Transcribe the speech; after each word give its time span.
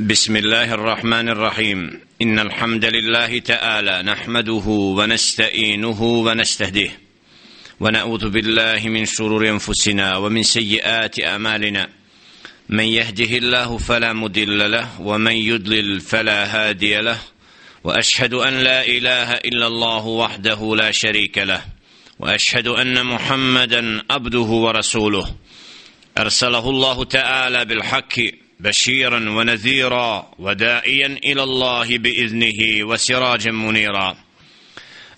بسم 0.00 0.36
الله 0.36 0.74
الرحمن 0.74 1.28
الرحيم. 1.28 2.00
إن 2.22 2.38
الحمد 2.38 2.84
لله 2.84 3.38
تعالى 3.38 4.02
نحمده 4.02 4.62
ونستعينه 4.98 6.02
ونستهديه. 6.02 6.98
ونعوذ 7.80 8.30
بالله 8.30 8.88
من 8.88 9.04
شرور 9.04 9.48
أنفسنا 9.48 10.16
ومن 10.16 10.42
سيئات 10.42 11.20
أعمالنا. 11.20 11.88
من 12.68 12.84
يهده 12.84 13.36
الله 13.36 13.78
فلا 13.78 14.12
مضل 14.12 14.70
له 14.70 15.00
ومن 15.00 15.32
يضلل 15.32 16.00
فلا 16.00 16.44
هادي 16.44 17.00
له. 17.00 17.18
وأشهد 17.84 18.34
أن 18.34 18.52
لا 18.52 18.86
إله 18.86 19.32
إلا 19.32 19.66
الله 19.66 20.06
وحده 20.06 20.76
لا 20.76 20.90
شريك 20.90 21.38
له. 21.38 21.64
وأشهد 22.18 22.68
أن 22.68 23.06
محمدا 23.06 24.02
عبده 24.10 24.40
ورسوله. 24.40 25.34
أرسله 26.18 26.70
الله 26.70 27.04
تعالى 27.04 27.64
بالحق 27.64 28.41
بشيرا 28.62 29.30
ونذيرا 29.30 30.30
وداعيا 30.38 31.06
إلى 31.06 31.42
الله 31.42 31.98
بإذنه 31.98 32.86
وسراجا 32.86 33.50
منيرا. 33.50 34.16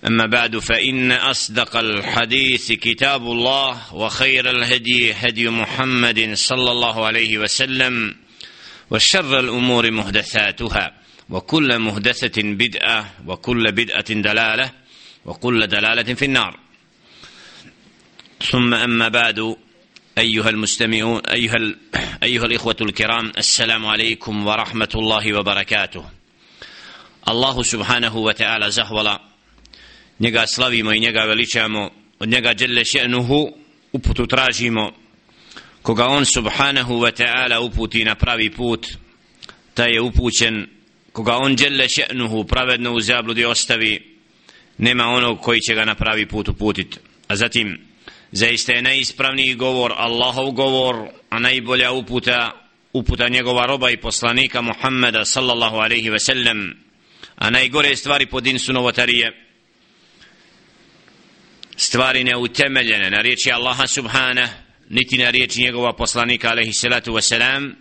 أما 0.07 0.25
بعد 0.25 0.57
فإن 0.57 1.11
أصدق 1.11 1.75
الحديث 1.75 2.71
كتاب 2.71 3.21
الله 3.21 3.95
وخير 3.95 4.49
الهدي 4.49 5.13
هدي 5.13 5.49
محمد 5.49 6.33
صلى 6.33 6.71
الله 6.71 7.05
عليه 7.05 7.37
وسلم 7.37 8.15
وشر 8.91 9.39
الأمور 9.39 9.91
محدثاتها 9.91 10.93
وكل 11.29 11.79
محدثه 11.79 12.41
بدعة 12.41 13.13
وكل 13.27 13.71
بدعة 13.71 14.13
دلالة 14.13 14.71
وكل 15.25 15.67
دلالة 15.67 16.13
في 16.13 16.25
النار. 16.25 16.59
ثم 18.51 18.73
أما 18.73 19.07
بعد 19.07 19.55
أيها 20.18 20.50
المستمعون 20.50 21.20
أيها, 21.20 21.58
أيها 22.22 22.44
الإخوة 22.46 22.76
الكرام 22.80 23.32
السلام 23.38 23.86
عليكم 23.86 24.46
ورحمة 24.46 24.88
الله 24.94 25.38
وبركاته 25.38 26.04
الله 27.28 27.62
سبحانه 27.62 28.16
وتعالى 28.16 28.70
زهولا 28.70 29.20
njega 30.20 30.46
slavimo 30.46 30.92
i 30.92 31.00
njega 31.00 31.24
veličamo 31.24 31.90
od 32.18 32.28
njega 32.28 32.54
dželle 32.54 32.84
še'nuhu 32.84 33.52
uputu 33.92 34.26
tražimo 34.26 34.92
koga 35.82 36.06
on 36.06 36.24
subhanahu 36.24 36.94
wa 37.00 37.12
ta'ala 37.22 37.58
uputi 37.60 38.04
na 38.04 38.14
pravi 38.14 38.50
put 38.50 38.86
taj 39.74 39.92
je 39.92 40.00
upućen 40.00 40.66
koga 41.12 41.36
on 41.36 41.56
dželle 41.56 41.88
še'nuhu 41.88 42.46
pravedno 42.46 42.92
u 42.92 43.00
zabludi 43.00 43.44
ostavi 43.44 44.16
nema 44.78 45.04
onog 45.04 45.40
koji 45.40 45.60
će 45.60 45.74
ga 45.74 45.84
na 45.84 45.94
pravi 45.94 46.26
put 46.26 46.48
uputit 46.48 47.00
a 47.28 47.36
zatim 47.36 47.78
zaista 48.31 48.73
je 48.73 48.81
najispravniji 48.81 49.55
govor 49.55 49.93
Allahov 49.97 50.51
govor 50.51 51.09
a 51.29 51.39
najbolja 51.39 51.91
uputa 51.91 52.65
uputa 52.93 53.27
njegova 53.27 53.65
roba 53.65 53.89
i 53.89 53.97
poslanika 53.97 54.61
Muhammeda 54.61 55.25
sallallahu 55.25 55.75
alaihi 55.75 56.09
ve 56.09 56.19
sellem. 56.19 56.77
A 57.35 57.49
najgore 57.49 57.95
stvari 57.95 58.25
po 58.25 58.41
din 58.41 58.59
su 58.59 58.73
novotarije. 58.73 59.31
Stvari 61.77 62.23
neutemeljene 62.23 63.09
na 63.09 63.21
riječi 63.21 63.51
Allaha 63.51 63.87
subhana 63.87 64.49
niti 64.89 65.17
na 65.17 65.29
riječi 65.29 65.61
njegova 65.61 65.93
poslanika 65.93 66.49
alaihi 66.49 66.73
salatu 66.73 67.13
ve 67.13 67.21
selam 67.21 67.75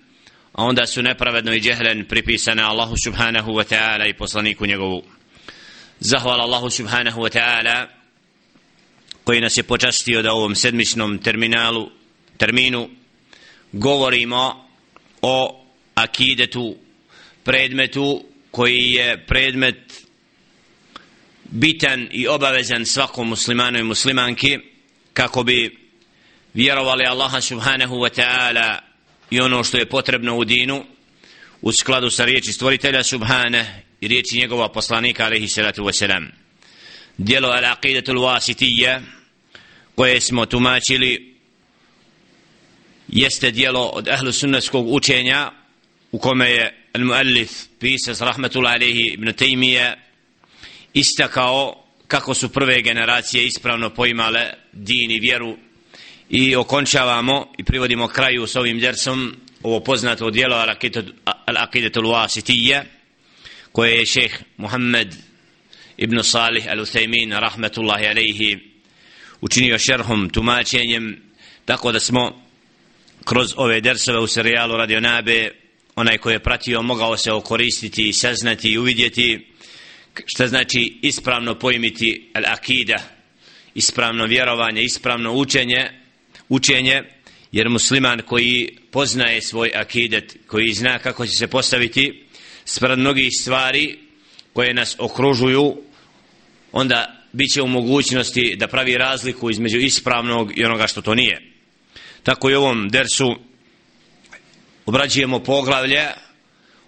a 0.52 0.64
onda 0.64 0.86
su 0.86 1.02
nepravedno 1.02 1.54
i 1.54 1.60
džehlen 1.60 2.04
pripisane 2.08 2.62
Allahu 2.62 2.94
subhanahu 3.04 3.52
wa 3.52 3.74
ta'ala 3.74 4.08
i 4.08 4.14
poslaniku 4.14 4.66
njegovu. 4.66 5.02
Zahvala 6.00 6.42
Allahu 6.42 6.70
subhanahu 6.70 7.20
wa 7.20 7.38
ta'ala 7.38 7.86
koji 9.25 9.41
nas 9.41 9.56
je 9.56 9.62
počastio 9.62 10.22
da 10.22 10.33
u 10.33 10.36
ovom 10.36 10.55
sedmičnom 10.55 11.19
terminalu, 11.19 11.91
terminu 12.36 12.89
govorimo 13.72 14.69
o 15.22 15.64
akidetu, 15.94 16.77
predmetu 17.45 18.25
koji 18.50 18.91
je 18.91 19.27
predmet 19.27 20.05
bitan 21.45 22.08
i 22.12 22.28
obavezan 22.28 22.86
svakom 22.86 23.28
muslimanu 23.28 23.78
i 23.78 23.83
muslimanki 23.83 24.58
kako 25.13 25.42
bi 25.42 25.79
vjerovali 26.55 27.05
Allaha 27.05 27.40
subhanahu 27.40 27.95
wa 27.95 28.20
ta'ala 28.20 28.79
i 29.30 29.40
ono 29.40 29.64
što 29.64 29.79
je 29.79 29.89
potrebno 29.89 30.36
u 30.36 30.45
dinu 30.45 30.84
u 31.63 31.73
skladu 31.73 32.11
sa 32.11 32.24
riječi 32.24 32.52
stvoritelja 32.52 33.02
subhane 33.02 33.83
i 34.01 34.08
riječi 34.08 34.39
njegova 34.39 34.68
poslanika 34.73 35.24
alaihi 35.24 35.48
salatu 35.48 35.83
wa 35.83 35.92
salam 35.92 36.43
dijelo 37.19 37.48
al-aqidatul 37.48 38.19
wasitija 38.19 39.01
koje 39.95 40.20
smo 40.20 40.47
tumačili 40.47 41.35
jeste 43.08 43.51
dijelo 43.51 43.86
od 43.86 44.08
ahlu 44.08 44.33
sunnetskog 44.33 44.92
učenja 44.92 45.51
u 46.13 46.19
kome 46.19 46.51
je 46.51 46.89
al-muallif 46.92 47.51
pisac 47.79 48.20
rahmatul 48.20 48.67
alaihi 48.67 49.13
ibn 49.14 49.29
Taymiye 49.29 49.95
istakao 50.95 51.85
kako 52.08 52.35
su 52.35 52.48
prve 52.48 52.83
generacije 52.83 53.46
ispravno 53.46 53.91
poimale 53.91 54.52
din 54.73 55.11
i 55.11 55.20
vjeru 55.20 55.57
i 56.31 56.57
okončavamo 56.57 57.52
i 57.58 57.64
privodimo 57.64 58.08
kraju 58.08 58.46
s 58.46 58.57
ovim 58.57 58.81
dersom 58.81 59.36
ovo 59.63 59.81
poznato 59.81 60.31
djelo 60.31 60.57
al-aqidatul 61.46 62.07
wasitija 62.07 62.83
koje 63.73 63.92
je 63.98 64.07
šeh 64.07 64.39
Muhammed 64.57 65.14
ibn 65.96 66.22
Salih 66.22 66.66
al-Uthaymin 66.66 67.40
rahmetullahi 67.40 68.06
alaihi 68.06 68.58
učinio 69.40 69.78
šerhom, 69.78 70.30
tumačenjem, 70.30 71.22
tako 71.64 71.92
da 71.92 72.00
smo 72.00 72.42
kroz 73.24 73.52
ove 73.56 73.80
dersove 73.80 74.18
u 74.18 74.27
serijalu 74.27 74.77
Radio 74.77 75.00
Nabe, 75.00 75.50
onaj 75.96 76.18
ko 76.18 76.30
je 76.30 76.38
pratio 76.38 76.83
mogao 76.83 77.16
se 77.16 77.33
okoristiti, 77.33 78.12
saznati 78.12 78.68
i 78.68 78.78
uvidjeti 78.78 79.46
što 80.27 80.46
znači 80.46 80.98
ispravno 81.02 81.58
pojmiti 81.58 82.30
al-akida, 82.34 82.98
ispravno 83.74 84.27
vjerovanje, 84.27 84.83
ispravno 84.83 85.33
učenje, 85.33 85.90
učenje, 86.48 87.02
jer 87.52 87.68
musliman 87.68 88.22
koji 88.27 88.78
poznaje 88.90 89.42
svoj 89.42 89.70
akidet, 89.74 90.36
koji 90.46 90.72
zna 90.72 90.98
kako 90.98 91.27
će 91.27 91.33
se 91.33 91.46
postaviti 91.46 92.24
spred 92.64 92.98
mnogih 92.98 93.30
stvari 93.40 94.03
koje 94.54 94.74
nas 94.74 94.96
okružuju, 94.98 95.76
onda 96.72 97.24
bit 97.32 97.52
će 97.54 97.62
u 97.62 97.66
mogućnosti 97.66 98.56
da 98.56 98.68
pravi 98.68 98.96
razliku 98.96 99.50
između 99.50 99.78
ispravnog 99.78 100.58
i 100.58 100.64
onoga 100.64 100.86
što 100.86 101.02
to 101.02 101.14
nije. 101.14 101.42
Tako 102.22 102.50
i 102.50 102.54
ovom 102.54 102.88
dersu 102.88 103.36
obrađujemo 104.86 105.38
poglavlje 105.38 106.06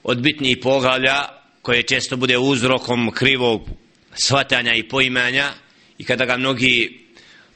od 0.02 0.20
bitnijih 0.20 0.58
poglavlja 0.62 1.28
koje 1.62 1.82
često 1.82 2.16
bude 2.16 2.38
uzrokom 2.38 3.10
krivog 3.10 3.68
shvatanja 4.14 4.74
i 4.74 4.88
poimanja 4.88 5.52
i 5.98 6.04
kada 6.04 6.24
ga 6.24 6.36
mnogi 6.36 7.06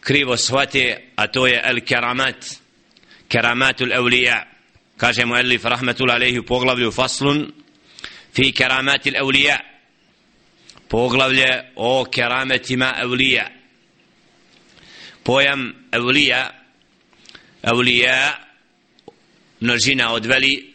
krivo 0.00 0.36
shvate, 0.36 1.02
a 1.16 1.26
to 1.26 1.46
je 1.46 1.62
el 1.64 1.80
keramat, 1.80 2.36
keramatul 3.28 3.92
evlija. 3.92 4.46
Kažemo 4.96 5.38
Elif 5.38 5.64
rahmetul 5.64 6.10
alaihi 6.10 6.38
u 6.38 6.46
poglavlju 6.46 6.90
faslun 6.90 7.52
fi 8.34 8.52
keramatil 8.52 9.16
evlija 9.16 9.69
poglavlje 10.90 11.72
o 11.76 12.04
kerametima 12.04 12.94
evlija 13.02 13.46
pojam 15.22 15.74
evlija 15.92 16.50
evlija 17.62 18.38
množina 19.60 20.12
od 20.12 20.26
veli 20.26 20.74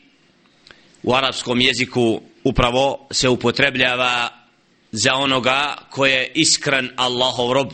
u 1.03 1.13
arapskom 1.13 1.61
jeziku 1.61 2.21
upravo 2.43 3.07
se 3.11 3.29
upotrebljava 3.29 4.29
za 4.91 5.13
onoga 5.15 5.77
ko 5.89 6.05
je 6.05 6.31
iskren 6.35 6.89
Allahov 6.95 7.53
rob 7.53 7.71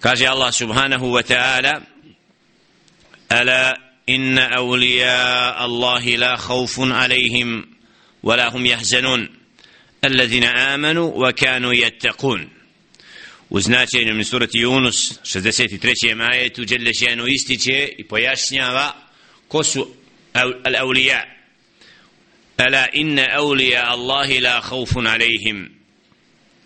kaže 0.00 0.26
Allah 0.26 0.54
subhanahu 0.54 1.06
wa 1.06 1.22
ta'ala 1.22 1.80
ala 3.28 3.74
inna 4.06 4.50
evlija 4.58 5.54
Allahi 5.56 6.16
la 6.16 6.36
khawfun 6.36 6.92
alejhim 6.92 7.76
wala 8.22 8.50
hum 8.50 8.66
yahzanun. 8.66 9.35
الذين 10.05 10.43
آمنوا 10.43 11.27
وكانوا 11.27 11.73
يتقون 11.73 12.49
وزناتي 13.51 14.05
من 14.05 14.23
سورة 14.23 14.49
يونس 14.55 15.19
63. 15.23 16.21
آية 16.21 16.53
جل 16.57 16.95
شأنه 16.95 17.27
ističe 17.27 17.89
i 17.97 18.03
pojašnjava 18.03 18.93
ko 19.47 19.63
su 19.63 19.87
الأولياء 20.35 21.27
ألا 22.59 22.95
إن 22.95 23.19
أولياء 23.19 23.93
الله 23.93 24.39
لا 24.39 24.59
خوف 24.59 24.97
عليهم 24.97 25.69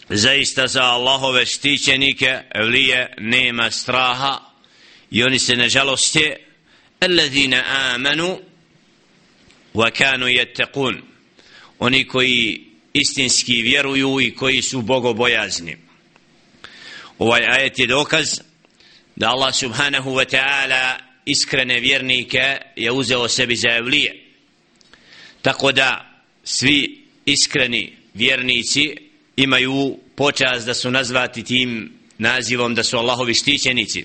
zaista 0.09 0.67
za 0.67 0.83
Allahove 0.83 1.45
štićenike 1.45 2.39
evlije 2.55 3.13
nema 3.17 3.71
straha 3.71 4.39
i 5.11 5.23
oni 5.23 5.39
se 5.39 5.55
nažalost 5.55 6.17
الذين 7.03 7.53
آمنوا 7.53 8.37
وكانوا 9.73 10.29
يتقون 10.29 11.03
oni 11.79 12.07
koji 12.07 12.65
istinski 12.92 13.62
vjeruju 13.62 14.20
i 14.20 14.34
koji 14.34 14.62
su 14.62 14.82
bogobojazni. 14.82 15.76
Ovaj 17.18 17.40
ajet 17.46 17.78
je 17.78 17.86
dokaz 17.86 18.40
da 19.16 19.28
Allah 19.28 19.54
subhanahu 19.54 20.10
wa 20.10 20.36
ta'ala 20.36 20.94
iskrene 21.24 21.80
vjernike 21.80 22.56
je 22.76 22.92
uzeo 22.92 23.28
sebi 23.28 23.56
za 23.56 23.68
evlije. 23.70 24.26
Tako 25.42 25.72
da 25.72 26.20
svi 26.44 27.06
iskreni 27.24 27.96
vjernici 28.14 28.96
imaju 29.36 29.98
počast 30.16 30.66
da 30.66 30.74
su 30.74 30.90
nazvati 30.90 31.44
tim 31.44 31.92
nazivom 32.18 32.74
da 32.74 32.84
su 32.84 32.96
Allahovi 32.96 33.34
štićenici 33.34 34.04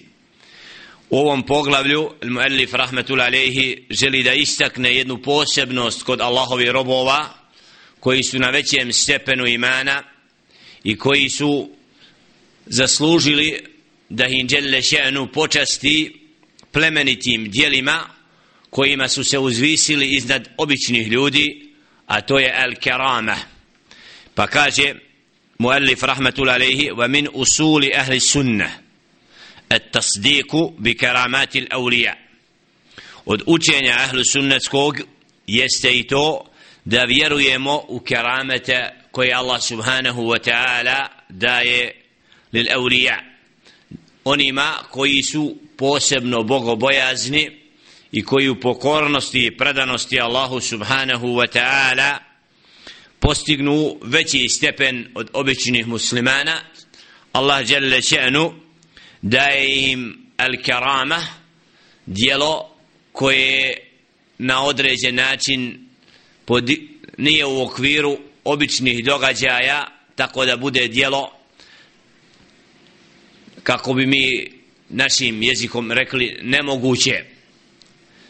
u 1.09 1.17
ovom 1.17 1.43
poglavlju 1.45 2.11
muallif 2.23 2.73
rahmetul 2.73 3.21
alejhi 3.21 3.85
želi 3.89 4.23
da 4.23 4.33
istakne 4.33 4.95
jednu 4.95 5.21
posebnost 5.21 6.03
kod 6.03 6.21
Allahovi 6.21 6.65
robova 6.65 7.44
koji 8.04 8.22
su 8.22 8.38
na 8.38 8.50
većem 8.50 8.92
stepenu 8.92 9.46
imana 9.46 10.02
i 10.84 10.98
koji 10.98 11.30
su 11.30 11.70
zaslužili 12.66 13.64
da 14.08 14.26
im 14.26 14.46
djelle 14.46 14.78
še'nu 14.82 15.32
počasti 15.32 16.20
plemenitim 16.72 17.50
dijelima 17.50 18.08
kojima 18.70 19.08
su 19.08 19.24
se 19.24 19.38
uzvisili 19.38 20.14
iznad 20.16 20.48
običnih 20.56 21.08
ljudi 21.08 21.70
a 22.06 22.20
to 22.20 22.38
je 22.38 22.54
al-kerama 22.58 23.36
pa 24.34 24.46
kaže 24.46 24.94
muallif 25.58 26.02
rahmetul 26.02 26.50
alejhi 26.50 26.90
wa 26.90 27.08
min 27.08 27.28
usuli 27.32 27.92
ahli 27.94 28.20
sunnah 28.20 28.70
التصديق 29.72 30.56
بكرامات 30.78 31.56
الأولياء 31.56 32.18
od 33.26 33.42
učenja 33.46 33.94
ahlu 33.94 34.24
sunnetskog 34.24 35.00
jeste 35.46 35.98
i 35.98 36.06
to 36.06 36.46
da 36.85 37.03
vjerujemo 37.03 37.81
u 37.87 37.99
keramete 37.99 38.89
koje 39.11 39.33
Allah 39.33 39.61
subhanahu 39.61 40.21
wa 40.21 40.39
ta'ala 40.49 41.07
daje 41.29 41.91
lil 42.53 42.65
awliya. 42.65 43.15
Onima 44.23 44.73
koji 44.91 45.23
su 45.23 45.55
posebno 45.77 46.43
bogobojazni 46.43 47.51
i 48.11 48.23
koji 48.23 48.49
u 48.49 48.59
pokornosti 48.59 49.45
i 49.45 49.57
predanosti 49.57 50.21
Allahu 50.21 50.59
subhanahu 50.61 51.27
wa 51.27 51.47
ta'ala 51.47 52.17
postignu 53.19 53.97
veći 54.01 54.49
stepen 54.49 55.11
od 55.15 55.29
običnih 55.33 55.87
muslimana 55.87 56.61
Allah 57.31 57.69
jalla 57.69 57.97
še'nu 57.97 58.53
daje 59.21 59.91
im 59.91 60.27
al-karama 60.37 61.21
dijelo 62.05 62.75
koje 63.11 63.77
na 64.37 64.63
određen 64.63 65.15
način 65.15 65.84
pod, 66.45 66.69
nije 67.17 67.45
u 67.45 67.61
okviru 67.61 68.17
običnih 68.43 69.05
događaja 69.05 69.87
tako 70.15 70.45
da 70.45 70.57
bude 70.57 70.87
dijelo 70.87 71.31
kako 73.63 73.93
bi 73.93 74.07
mi 74.07 74.51
našim 74.89 75.43
jezikom 75.43 75.91
rekli 75.91 76.39
nemoguće. 76.41 77.23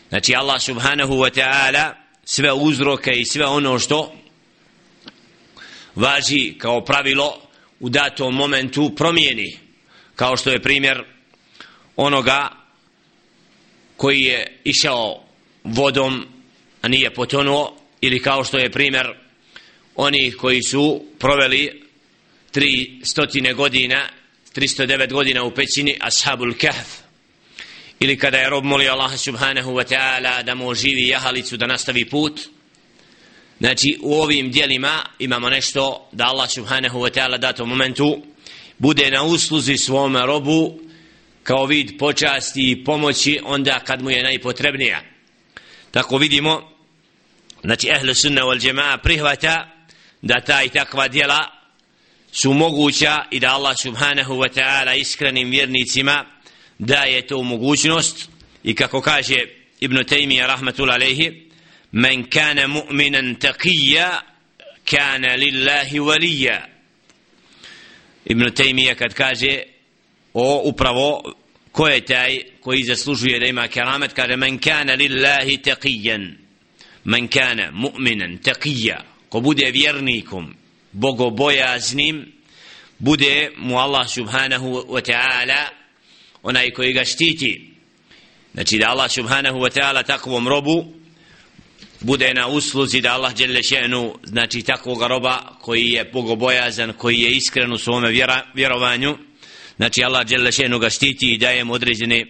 Znači 0.09 0.35
Allah 0.35 0.61
subhanahu 0.61 1.13
wa 1.13 1.41
ta'ala 1.41 1.93
sve 2.23 2.53
uzroke 2.53 3.11
i 3.11 3.25
sve 3.25 3.45
ono 3.45 3.79
što 3.79 4.15
važi 5.95 6.55
kao 6.57 6.85
pravilo 6.85 7.41
u 7.79 7.89
datom 7.89 8.35
momentu 8.35 8.95
promijeni 8.95 9.57
kao 10.15 10.37
što 10.37 10.49
je 10.49 10.61
primjer 10.61 11.03
onoga 11.95 12.49
koji 13.97 14.21
je 14.21 14.59
išao 14.63 15.23
vodom 15.63 16.25
a 16.81 16.87
nije 16.87 17.13
potonuo 17.13 17.77
ili 18.05 18.21
kao 18.21 18.43
što 18.43 18.57
je 18.57 18.71
primjer 18.71 19.07
onih 19.95 20.35
koji 20.35 20.63
su 20.63 21.05
proveli 21.19 21.83
tri 22.51 22.99
stotine 23.03 23.53
godina 23.53 24.09
309 24.55 25.13
godina 25.13 25.43
u 25.43 25.51
pećini 25.51 25.97
ashabul 25.99 26.53
kahf. 26.61 26.87
Ili 27.99 28.17
kada 28.17 28.37
je 28.37 28.49
rob 28.49 28.63
molio 28.63 28.91
Allah 28.91 29.17
subhanahu 29.17 29.71
wa 29.71 29.95
ta'ala 29.95 30.43
da 30.43 30.55
mu 30.55 30.67
oživi 30.67 31.07
jahalicu 31.07 31.57
da 31.57 31.67
nastavi 31.67 32.05
put. 32.05 32.41
Znači 33.59 33.97
u 34.01 34.13
ovim 34.13 34.51
dijelima 34.51 35.03
imamo 35.19 35.49
nešto 35.49 36.09
da 36.11 36.25
Allah 36.25 36.49
subhanahu 36.49 36.99
wa 36.99 37.19
ta'ala 37.19 37.37
dato 37.37 37.65
momentu 37.65 38.23
bude 38.77 39.11
na 39.11 39.23
usluzi 39.23 39.77
svom 39.77 40.17
robu 40.17 40.79
kao 41.43 41.65
vid 41.65 41.97
počasti 41.99 42.71
i 42.71 42.83
pomoći 42.83 43.39
onda 43.43 43.79
kad 43.79 44.03
mu 44.03 44.09
je 44.09 44.23
najpotrebnija. 44.23 45.01
Tako 45.91 46.17
vidimo 46.17 46.74
znači 47.65 47.87
ehle 47.87 48.15
sunna 48.15 48.41
wal 48.41 48.67
jamaa 48.67 48.97
prihvata 48.97 49.67
da 50.21 50.41
ta 50.41 50.63
i 50.63 50.69
takva 50.69 51.07
djela 51.07 51.51
su 52.31 52.53
moguća 52.53 53.25
i 53.31 53.39
da 53.39 53.53
Allah 53.53 53.77
subhanahu 53.77 54.33
wa 54.33 54.49
ta'ala 54.53 54.99
iskrenim 54.99 55.49
vjernicima 55.49 56.25
daje 56.79 57.27
to 57.27 57.43
mogućnost. 57.43 58.29
I 58.63 58.75
kako 58.75 59.01
kaže 59.01 59.35
Ibn 59.79 59.95
Taymiyyah 59.95 60.47
rahmatul 60.47 60.91
alejhi 60.91 61.49
men 61.91 62.29
kana 62.29 62.67
mu'minan 62.67 63.35
taqiyya 63.39 64.21
kana 64.89 65.35
lillahi 65.35 65.99
waliya 65.99 66.59
Ibn 68.25 68.43
Taymiyyah 68.51 68.95
kad 68.95 69.13
kaže 69.13 69.63
o 70.33 70.61
upravo 70.65 71.33
ko 71.71 71.87
je 71.87 72.05
taj 72.05 72.39
koji 72.61 72.83
zaslužuje 72.83 73.39
da 73.39 73.45
ima 73.45 73.67
keramet? 73.67 74.13
Kaže 74.13 74.35
men 74.35 74.59
kana 74.59 74.93
lillahi 74.93 75.57
taqiyan 75.57 76.44
men 77.05 77.27
kana 77.27 77.71
mu'minan 77.71 78.37
taqiyya 78.43 79.01
ko 79.29 79.41
bude 79.41 79.71
vjernikom 79.71 80.55
bogobojaznim 80.91 82.31
bude 82.99 83.51
mu 83.57 83.77
Allah 83.77 84.07
subhanahu 84.07 84.87
wa 84.87 85.01
ta'ala 85.01 85.69
onaj 86.43 86.71
koji 86.71 86.93
ga 86.93 87.05
štiti. 87.05 87.71
Znači 88.53 88.77
da 88.77 88.89
Allah 88.89 89.11
subhanahu 89.11 89.59
wa 89.59 89.69
ta'ala 89.69 90.03
takvom 90.03 90.47
robu 90.47 90.93
bude 91.99 92.33
na 92.33 92.47
usluzi 92.47 93.01
da 93.01 93.13
Allah 93.13 93.33
djelle 93.33 93.59
še'nu 93.59 94.15
znači 94.23 94.61
takvog 94.61 95.01
roba 95.01 95.57
koji 95.61 95.89
je 95.89 96.09
bogobojazan 96.13 96.93
koji 96.93 97.19
je 97.19 97.31
iskren 97.31 97.73
u 97.73 97.77
svome 97.77 98.09
vjera, 98.09 98.45
vjerovanju. 98.53 99.17
Znači 99.75 100.03
Allah 100.03 100.25
djelle 100.25 100.51
še'nu 100.51 100.79
ga 100.79 100.89
štiti 100.89 101.33
i 101.33 101.37
daje 101.37 101.63
mu 101.63 101.73
određene 101.73 102.25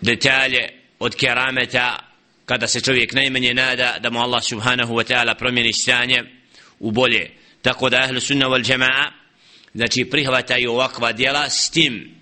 detalje 0.00 0.68
od 0.98 1.14
kerameta 1.14 2.09
kada 2.50 2.68
se 2.68 2.80
čovjek 2.80 3.12
najmanje 3.12 3.54
nada 3.54 3.96
da 4.00 4.10
mu 4.10 4.20
Allah 4.20 4.42
subhanahu 4.44 4.94
wa 4.94 5.04
ta'ala 5.04 5.34
promijeni 5.34 5.72
stanje 5.72 6.24
u 6.78 6.90
bolje. 6.90 7.30
Tako 7.62 7.90
da 7.90 8.02
ahlu 8.02 8.20
sunna 8.20 8.46
wal 8.46 8.70
jamaa 8.70 9.12
znači 9.74 10.04
prihvataju 10.10 10.72
ovakva 10.72 11.12
djela 11.12 11.50
s 11.50 11.70
tim 11.70 12.14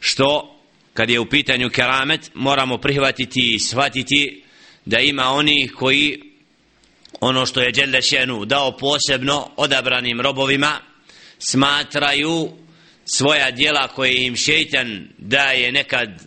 što 0.00 0.58
kad 0.94 1.10
je 1.10 1.20
u 1.20 1.28
pitanju 1.28 1.70
keramet 1.70 2.30
moramo 2.34 2.78
prihvatiti 2.78 3.54
i 3.54 3.58
shvatiti 3.58 4.42
da 4.84 4.98
ima 4.98 5.28
oni 5.30 5.68
koji 5.68 6.20
ono 7.20 7.46
što 7.46 7.60
je 7.60 7.72
Đelle 7.72 8.02
Šenu 8.02 8.44
dao 8.44 8.76
posebno 8.76 9.50
odabranim 9.56 10.20
robovima 10.20 10.80
smatraju 11.38 12.50
svoja 13.04 13.50
djela 13.50 13.88
koje 13.88 14.26
im 14.26 14.36
šeitan 14.36 15.08
daje 15.18 15.72
nekad 15.72 16.22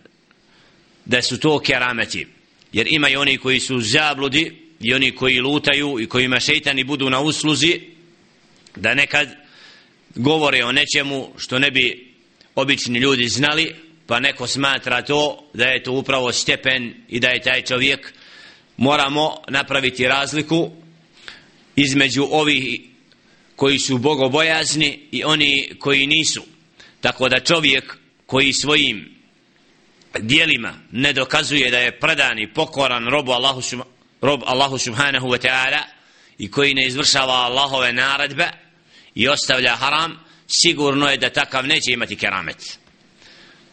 da 1.05 1.21
su 1.21 1.39
to 1.39 1.59
kerameti 1.59 2.38
jer 2.73 2.87
imaju 2.89 3.19
oni 3.19 3.37
koji 3.37 3.59
su 3.59 3.79
zabludi 3.79 4.51
i 4.79 4.93
oni 4.93 5.11
koji 5.11 5.39
lutaju 5.39 5.99
i 5.99 6.07
kojima 6.07 6.39
šeitani 6.39 6.83
budu 6.83 7.09
na 7.09 7.19
usluzi 7.19 7.81
da 8.75 8.93
nekad 8.93 9.29
govore 10.15 10.65
o 10.65 10.71
nečemu 10.71 11.29
što 11.37 11.59
ne 11.59 11.71
bi 11.71 12.13
obični 12.55 12.99
ljudi 12.99 13.27
znali 13.27 13.75
pa 14.07 14.19
neko 14.19 14.47
smatra 14.47 15.01
to 15.01 15.49
da 15.53 15.65
je 15.65 15.83
to 15.83 15.91
upravo 15.91 16.31
stepen 16.31 16.93
i 17.09 17.19
da 17.19 17.27
je 17.27 17.41
taj 17.41 17.61
čovjek. 17.61 18.13
Moramo 18.77 19.35
napraviti 19.47 20.07
razliku 20.07 20.71
između 21.75 22.27
ovih 22.31 22.81
koji 23.55 23.79
su 23.79 23.97
bogobojazni 23.97 24.99
i 25.11 25.23
oni 25.23 25.69
koji 25.79 26.07
nisu. 26.07 26.43
Tako 27.01 27.29
da 27.29 27.39
čovjek 27.39 27.97
koji 28.25 28.53
svojim 28.53 29.18
dijelima 30.19 30.73
ne 30.91 31.13
dokazuje 31.13 31.71
da 31.71 31.77
je 31.77 31.99
predan 31.99 32.39
i 32.39 32.53
pokoran 32.53 33.07
robu 33.07 33.31
Allahu, 33.31 33.61
rob 34.21 34.41
Allahu 34.45 34.77
subhanahu 34.77 35.27
wa 35.27 35.47
ta'ala 35.47 35.81
i 36.37 36.51
koji 36.51 36.73
ne 36.73 36.87
izvršava 36.87 37.33
Allahove 37.33 37.93
naredbe 37.93 38.51
i 39.15 39.27
ostavlja 39.27 39.75
haram 39.75 40.19
sigurno 40.47 41.09
je 41.09 41.17
da 41.17 41.29
takav 41.29 41.67
neće 41.67 41.91
imati 41.91 42.15
keramet. 42.15 42.79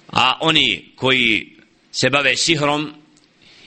A 0.09 0.39
oni 0.41 0.93
koji 0.97 1.57
se 1.93 2.11
bave 2.11 2.37
sihrom 2.37 2.95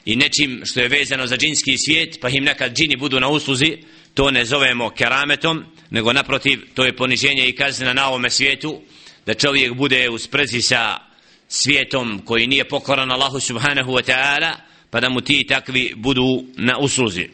i 0.06 0.16
nečim 0.16 0.62
što 0.66 0.80
je 0.80 0.88
vezano 0.88 1.28
za 1.28 1.38
džinski 1.38 1.78
svijet 1.78 2.18
pa 2.22 2.30
im 2.30 2.44
nekad 2.44 2.74
džini 2.74 2.96
budu 2.96 3.20
na 3.20 3.30
usluzi 3.30 3.78
to 4.14 4.32
ne 4.32 4.46
zovemo 4.46 4.90
kerametom 4.90 5.66
nego 5.90 6.14
naprotiv 6.14 6.60
to 6.74 6.86
je 6.86 6.96
poniženje 6.96 7.48
i 7.48 7.56
kazna 7.56 7.94
na 7.94 8.08
ovome 8.08 8.30
svijetu 8.30 8.82
da 9.26 9.34
čovjek 9.34 9.74
bude 9.74 10.10
u 10.10 10.18
sprezi 10.18 10.62
sa 10.62 11.09
svijetom 11.50 12.22
koji 12.26 12.48
nije 12.48 12.68
pokoran 12.68 13.12
Allahu 13.12 13.40
subhanahu 13.40 13.92
wa 13.92 14.12
ta'ala 14.12 14.52
pa 14.90 15.00
da 15.00 15.10
mu 15.10 15.22
ti 15.22 15.46
takvi 15.48 15.94
budu 15.96 16.44
na 16.58 16.78
usluzi. 16.78 17.30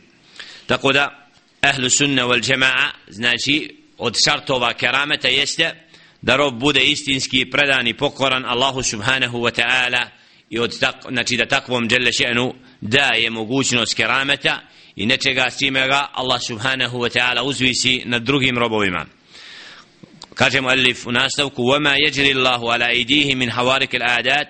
Tako 0.65 0.93
da 0.93 1.29
ahlu 1.61 1.89
sunna 1.89 2.25
wal 2.25 2.51
jamaa 2.51 2.91
znači 3.07 3.77
od 3.97 4.15
šartova 4.25 4.73
kerameta 4.73 5.27
jeste 5.27 5.87
da 6.21 6.35
rob 6.35 6.59
bude 6.59 6.83
istinski 6.83 7.49
predan 7.51 7.87
i 7.87 7.93
pokoran 7.93 8.45
Allahu 8.45 8.83
subhanahu 8.83 9.37
wa 9.37 9.61
ta'ala 9.61 10.07
i 10.49 10.59
od 10.59 10.79
tak, 10.79 10.95
znači 11.09 11.37
da 11.37 11.45
takvom 11.45 11.87
dželle 11.89 12.11
še'nu 12.11 12.53
daje 12.81 13.29
mogućnost 13.29 13.93
kerameta 13.93 14.61
i 14.95 15.05
nečega 15.05 15.49
s 15.49 15.59
čime 15.59 15.87
ga 15.87 16.07
Allah 16.13 16.41
subhanahu 16.47 16.97
wa 16.97 17.17
ta'ala 17.17 17.41
uzvisi 17.41 18.03
nad 18.05 18.21
drugim 18.21 18.57
robovima 18.57 19.05
kaže 20.34 20.60
mu 20.60 20.68
alif 20.68 21.06
u 21.06 21.12
nastavku 21.12 21.62
وَمَا 21.62 21.94
يَجْرِ 21.96 22.24
اللَّهُ 22.36 22.72
عَلَى 22.72 23.04
اِدِيهِ 23.04 23.34
مِنْ 23.34 23.50
حَوَارِكِ 23.50 23.94
الْآدَاتِ 23.94 24.48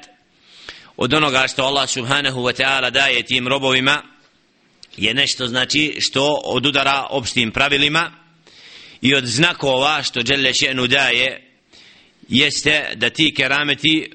od 0.97 1.15
onoga 1.15 1.49
što 1.49 1.65
Allah 1.65 1.89
subhanahu 1.89 2.41
wa 2.41 2.53
ta'ala 2.53 2.91
daje 2.91 3.23
tim 3.23 3.49
robovima 3.49 4.03
je 4.97 5.15
nešto 5.15 5.47
znači 5.47 5.97
što 6.01 6.41
odudara 6.45 7.07
opštim 7.11 7.53
pravilima 7.53 8.13
i 9.01 9.15
od 9.15 9.27
znakova 9.27 10.03
što 10.03 10.23
Đelle 10.23 10.53
še'nu 10.53 10.87
daje 10.87 11.43
jeste 12.29 12.93
da 12.95 13.11
ti 13.11 13.35
kerameti 13.35 14.11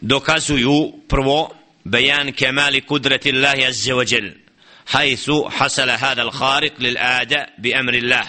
dokazuju 0.00 0.92
prvo 1.08 1.50
bejan 1.84 2.32
kemali 2.32 2.80
kudrati 2.80 3.32
Allahi 3.32 3.64
azze 3.64 3.92
wa 3.92 4.12
jel 4.12 4.30
hajthu 4.84 5.48
hasala 5.58 5.96
hada 5.96 6.22
al-khariq 6.22 6.72
lil 6.78 6.96
ada 6.98 7.46
bi 7.58 7.74
amri 7.74 8.00
Allah 8.00 8.26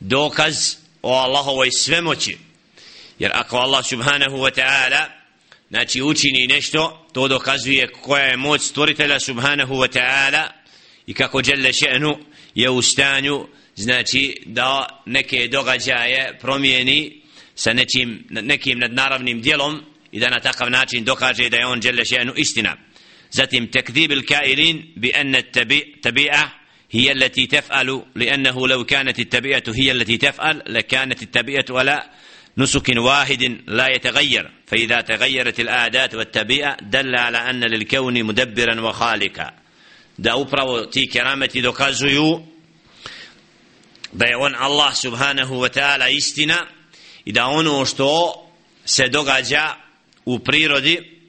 dokaz 0.00 0.76
o 1.01 1.13
Allahovoj 1.13 1.71
svemoći. 1.71 2.37
Jer 3.19 3.31
ako 3.33 3.57
Allah 3.57 3.85
subhanahu 3.85 4.37
wa 4.37 4.51
ta'ala 4.51 5.05
znači 5.69 6.01
učini 6.01 6.47
nešto 6.47 7.07
to 7.13 7.27
dokazuje 7.27 7.87
koja 7.87 8.23
je 8.23 8.37
moć 8.37 8.61
stvoritelja 8.61 9.19
subhanahu 9.19 9.73
wa 9.73 9.99
ta'ala 9.99 10.47
i 11.07 11.13
kako 11.13 11.41
Đelle 11.41 11.69
še'nu 11.69 12.17
je 12.55 12.69
u 12.69 12.81
stanju 12.81 13.47
znači 13.75 14.41
da 14.45 15.01
neke 15.05 15.47
događaje 15.47 16.37
promijeni 16.41 17.21
sa 17.55 17.73
nečim, 17.73 18.27
nekim 18.29 18.79
nadnaravnim 18.79 19.41
dijelom 19.41 19.81
i 20.11 20.19
da 20.19 20.29
na 20.29 20.39
takav 20.39 20.71
način 20.71 21.03
dokaže 21.03 21.49
da 21.49 21.57
je 21.57 21.67
on 21.67 21.79
Đelle 21.79 22.03
še'nu 22.03 22.33
istina. 22.35 22.77
Zatim 23.31 23.67
tekdib 23.71 24.11
il 24.11 24.25
kailin 24.25 24.83
bi 24.95 25.11
enne 25.15 25.43
tabi'a 26.03 26.58
هي 26.90 27.12
التي 27.12 27.46
تفعل 27.46 28.02
لأنه 28.14 28.68
لو 28.68 28.84
كانت 28.84 29.18
التبيئة 29.18 29.62
هي 29.68 29.92
التي 29.92 30.16
تفعل 30.16 30.62
لكانت 30.66 31.22
التبيئة 31.22 31.64
ولا 31.70 32.10
نسك 32.58 32.88
واحد 32.96 33.60
لا 33.66 33.88
يتغير 33.88 34.50
فإذا 34.66 35.00
تغيرت 35.00 35.60
الآدات 35.60 36.14
والتبيئة 36.14 36.76
دل 36.82 37.16
على 37.16 37.38
أن 37.38 37.60
للكون 37.60 38.24
مدبرا 38.24 38.80
وخالقا 38.80 39.64
da 40.18 40.36
upravo 40.36 40.86
ti 40.86 41.08
kerameti 41.10 41.60
dokazuju 41.60 42.42
da 44.12 44.26
je 44.26 44.36
on 44.36 44.54
Allah 44.54 44.94
subhanahu 44.94 45.54
wa 45.54 45.68
ta'ala 45.68 46.08
istina 46.08 46.66
i 47.24 47.32
da 47.32 47.46
ono 47.46 47.84
što 47.84 48.34
se 48.84 49.08
događa 49.08 49.74
u 50.24 50.38
prirodi 50.38 51.20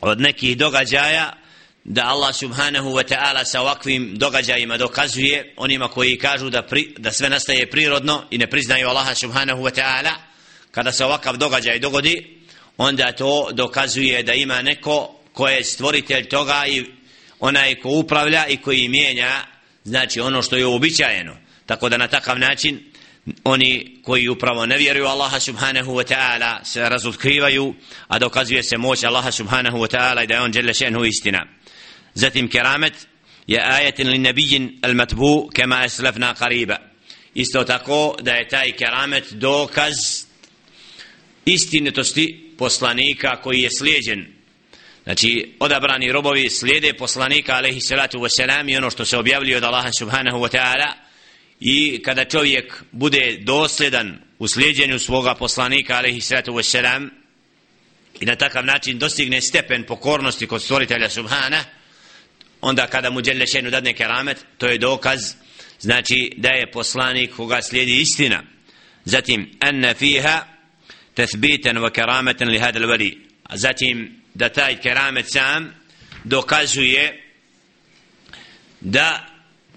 od 0.00 0.20
nekih 0.20 0.56
događaja 0.56 1.32
da 1.89 2.05
Allah 2.05 2.35
subhanahu 2.35 2.93
wa 2.93 3.03
ta'ala 3.03 3.45
sa 3.45 3.61
ovakvim 3.61 4.13
događajima 4.15 4.77
dokazuje 4.77 5.53
onima 5.57 5.87
koji 5.87 6.17
kažu 6.17 6.49
da, 6.49 6.61
pri, 6.61 6.93
da 6.97 7.11
sve 7.11 7.29
nastaje 7.29 7.69
prirodno 7.69 8.23
i 8.31 8.37
ne 8.37 8.47
priznaju 8.47 8.87
Allaha 8.87 9.15
subhanahu 9.15 9.63
wa 9.63 9.81
ta'ala 9.81 10.11
kada 10.71 10.91
se 10.91 11.05
ovakav 11.05 11.37
događaj 11.37 11.79
dogodi 11.79 12.41
onda 12.77 13.11
to 13.11 13.49
dokazuje 13.51 14.23
da 14.23 14.33
ima 14.33 14.61
neko 14.61 15.15
ko 15.33 15.47
je 15.47 15.63
stvoritelj 15.63 16.29
toga 16.29 16.65
i 16.67 16.85
onaj 17.39 17.75
ko 17.75 17.89
upravlja 17.89 18.45
i 18.47 18.57
koji 18.57 18.89
mijenja 18.89 19.31
znači 19.83 20.19
ono 20.19 20.41
što 20.41 20.55
je 20.55 20.65
uobičajeno. 20.65 21.37
Tako 21.65 21.89
da 21.89 21.97
na 21.97 22.07
takav 22.07 22.39
način 22.39 22.79
oni 23.43 24.01
koji 24.03 24.27
upravo 24.27 24.65
ne 24.65 24.77
vjeruju 24.77 25.05
Allaha 25.05 25.39
subhanahu 25.39 25.91
wa 25.91 26.13
ta'ala 26.13 26.63
se 26.63 26.89
razotkrivaju 26.89 27.73
a 28.07 28.19
dokazuje 28.19 28.63
se 28.63 28.77
moć 28.77 29.03
Allaha 29.03 29.31
subhanahu 29.31 29.77
wa 29.77 29.97
ta'ala 29.97 30.23
i 30.23 30.27
da 30.27 30.33
je 30.33 30.41
on 30.41 30.51
djela 30.51 30.73
šenhu 30.73 31.05
istina 31.05 31.58
zatim 32.19 32.49
keramet 32.49 32.93
je 33.47 33.61
ajetin 33.61 34.09
li 34.09 34.17
nebijin 34.17 34.79
al 34.81 34.93
matbu 34.93 35.49
kema 35.53 35.83
eslefna 35.85 36.35
qariba 36.35 36.77
isto 37.33 37.63
tako 37.63 38.15
da 38.21 38.31
je 38.31 38.47
taj 38.47 38.71
keramet 38.71 39.31
dokaz 39.31 39.95
istinitosti 41.45 42.53
poslanika 42.57 43.41
koji 43.41 43.59
je 43.59 43.69
slijeđen. 43.77 44.27
Znači, 45.03 45.51
odabrani 45.59 46.11
robovi 46.11 46.49
slijede 46.49 46.93
poslanika, 46.93 47.53
alaihi 47.53 47.81
salatu 47.81 48.19
wasalam, 48.19 48.71
i 48.71 48.77
ono 48.77 48.89
što 48.89 49.05
se 49.05 49.17
objavljuje 49.17 49.57
od 49.57 49.63
Allaha 49.63 49.91
subhanahu 49.91 50.37
wa 50.37 50.57
ta'ala, 50.57 50.91
i 51.59 52.01
kada 52.03 52.25
čovjek 52.25 52.83
bude 52.91 53.37
dosljedan 53.41 54.19
u 54.39 54.47
slijedjenju 54.47 54.99
svoga 54.99 55.35
poslanika, 55.35 55.97
alaihi 55.97 56.21
salatu 56.21 56.51
wasalam, 56.51 57.09
i 58.19 58.25
na 58.25 58.35
takav 58.35 58.65
način 58.65 58.99
dostigne 58.99 59.41
stepen 59.41 59.83
pokornosti 59.83 60.47
kod 60.47 60.61
stvoritelja 60.61 61.09
subhana, 61.09 61.63
onda 62.61 62.87
kada 62.87 63.09
mu 63.09 63.21
Đelešenu 63.21 63.69
dadne 63.69 63.93
keramet, 63.93 64.45
to 64.57 64.67
je 64.67 64.77
dokaz, 64.77 65.19
znači 65.79 66.31
da 66.37 66.49
je 66.49 66.71
poslanik 66.71 67.35
koga 67.35 67.61
slijedi 67.61 68.01
istina. 68.01 68.43
Zatim, 69.05 69.51
anna 69.59 69.93
fiha, 69.93 70.45
tethbitan 71.13 71.77
wa 71.77 71.91
kerameten 71.91 72.49
li 72.49 72.59
hadal 72.59 72.87
vali. 72.87 73.27
Zatim, 73.53 74.21
da 74.33 74.49
taj 74.49 74.81
keramet 74.81 75.31
sam 75.31 75.73
dokazuje 76.23 77.23
da 78.81 79.25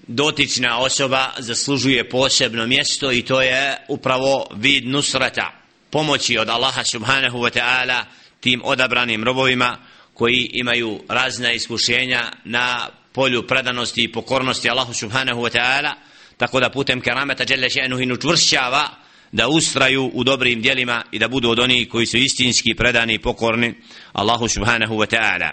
dotična 0.07 0.77
osoba 0.77 1.33
zaslužuje 1.37 2.09
posebno 2.09 2.67
mjesto 2.67 3.11
i 3.11 3.21
to 3.21 3.41
je 3.41 3.77
upravo 3.87 4.47
vid 4.55 4.87
nusrata 4.87 5.51
pomoći 5.89 6.37
od 6.37 6.49
Allaha 6.49 6.83
subhanahu 6.83 7.37
wa 7.37 7.59
ta'ala 7.59 8.03
tim 8.39 8.61
odabranim 8.63 9.23
robovima 9.23 9.77
koji 10.13 10.49
imaju 10.53 10.99
razna 11.09 11.51
iskušenja 11.51 12.31
na 12.45 12.89
polju 13.13 13.47
predanosti 13.47 14.03
i 14.03 14.11
pokornosti 14.11 14.69
Allahu 14.69 14.93
subhanahu 14.93 15.41
wa 15.41 15.57
ta'ala 15.57 15.93
tako 16.37 16.59
da 16.59 16.69
putem 16.69 17.01
kerameta 17.01 17.45
dželle 17.45 17.69
še'nuhu 17.69 18.03
inu 18.03 18.17
čvršćava 18.17 18.87
da 19.31 19.47
ustraju 19.47 20.11
u 20.13 20.23
dobrim 20.23 20.61
dijelima 20.61 21.03
i 21.11 21.19
da 21.19 21.27
budu 21.27 21.49
od 21.49 21.59
onih 21.59 21.89
koji 21.89 22.05
su 22.05 22.17
istinski 22.17 22.75
predani 22.75 23.13
i 23.13 23.19
pokorni 23.19 23.73
Allahu 24.13 24.47
subhanahu 24.47 24.95
wa 24.95 25.15
ta'ala. 25.15 25.49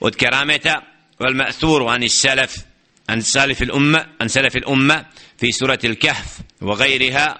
Od 0.00 0.16
kerameta 0.16 0.82
wal 1.18 1.34
ma'thuru 1.34 1.88
an 1.88 2.08
salaf 2.08 2.56
an 3.06 3.22
salaf 3.22 3.60
al 3.60 3.76
umma 3.76 4.04
an 4.18 4.28
salaf 4.28 4.54
al 4.54 4.72
umma 4.72 5.04
fi 5.40 5.52
surati 5.52 5.86
al 5.86 5.96
kahf 5.96 6.40
wa 6.60 6.76
ghayriha 6.76 7.36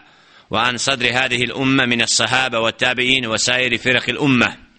wa 0.50 0.68
an 0.68 0.74
وسائر 0.74 1.12
hadhihi 1.12 1.50
al 4.10 4.71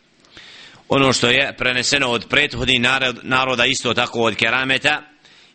ono 0.96 1.14
što 1.14 1.30
je 1.30 1.56
preneseno 1.58 2.08
od 2.08 2.28
prethodnih 2.30 2.82
naroda 3.22 3.66
isto 3.66 3.94
tako 3.94 4.20
od 4.20 4.36
kerameta 4.36 5.02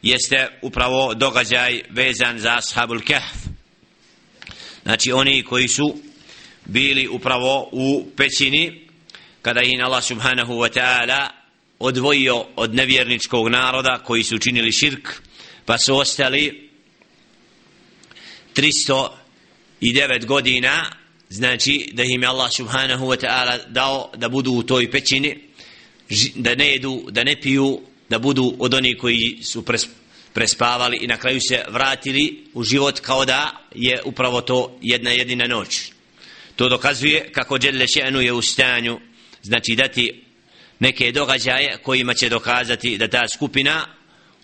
jeste 0.02 0.49
upravo 0.62 1.14
događaj 1.14 1.83
vezan 1.90 2.38
za 2.38 2.57
ashabul 2.57 3.00
kahf. 3.00 3.35
Znači 4.83 5.12
oni 5.12 5.42
koji 5.42 5.68
su 5.68 5.97
bili 6.64 7.09
upravo 7.09 7.68
u 7.73 8.07
pećini 8.16 8.88
kada 9.42 9.61
ih 9.62 9.85
Allah 9.85 10.04
subhanahu 10.04 10.52
wa 10.54 10.78
ta'ala 10.78 11.28
odvojio 11.78 12.45
od 12.57 12.75
nevjerničkog 12.75 13.49
naroda 13.49 13.99
koji 14.04 14.25
su 14.25 14.37
učinili 14.37 14.73
širk 14.73 15.09
pa 15.64 15.78
su 15.78 15.97
ostali 15.97 16.71
309 18.54 20.25
godina 20.26 20.90
znači 21.30 21.90
da 21.92 22.02
im 22.02 22.25
Allah 22.25 22.50
subhanahu 22.56 23.06
wa 23.06 23.26
ta'ala 23.26 23.58
dao 23.68 24.11
da 24.16 24.28
budu 24.28 24.52
u 24.52 24.62
toj 24.62 24.90
pećini 24.90 25.38
da 26.35 26.54
ne 26.54 26.68
jedu, 26.68 27.06
da 27.11 27.25
ne 27.25 27.40
piju 27.40 27.80
da 28.08 28.18
budu 28.18 28.56
od 28.58 28.75
onih 28.75 28.97
koji 28.97 29.38
su 29.42 29.64
prespavali 30.32 30.97
i 30.97 31.06
na 31.06 31.16
kraju 31.16 31.40
se 31.49 31.64
vratili 31.68 32.44
u 32.54 32.62
život 32.62 33.00
kao 33.00 33.25
da 33.25 33.66
je 33.75 34.02
upravo 34.04 34.40
to 34.40 34.78
jedna 34.82 35.11
jedina 35.11 35.47
noć. 35.47 35.92
To 36.56 36.68
dokazuje 36.68 37.32
kako 37.32 37.58
Đelle 37.58 37.87
Še'nu 37.87 38.18
je 38.18 38.32
u 38.32 38.42
stanju, 38.42 39.00
znači 39.42 39.75
dati 39.75 40.25
neke 40.78 41.12
događaje 41.12 41.78
kojima 41.82 42.14
će 42.14 42.28
dokazati 42.28 42.99
da 42.99 43.08
ta 43.08 43.28
skupina 43.28 43.87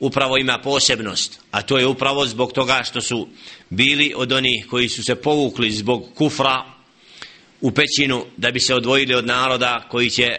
upravo 0.00 0.38
ima 0.38 0.59
posebnost. 0.59 1.41
A 1.50 1.62
to 1.62 1.79
je 1.79 1.87
upravo 1.87 2.26
zbog 2.26 2.53
toga 2.53 2.83
što 2.85 3.00
su 3.00 3.29
bili 3.71 4.12
od 4.17 4.33
onih 4.33 4.67
koji 4.71 4.88
su 4.88 5.03
se 5.03 5.14
povukli 5.14 5.71
zbog 5.71 6.14
kufra 6.14 6.74
u 7.64 7.71
pećinu 7.71 8.25
da 8.37 8.50
bi 8.50 8.61
se 8.61 8.75
odvojili 8.75 9.14
od 9.14 9.26
naroda 9.26 9.87
koji 9.90 10.11
će 10.11 10.37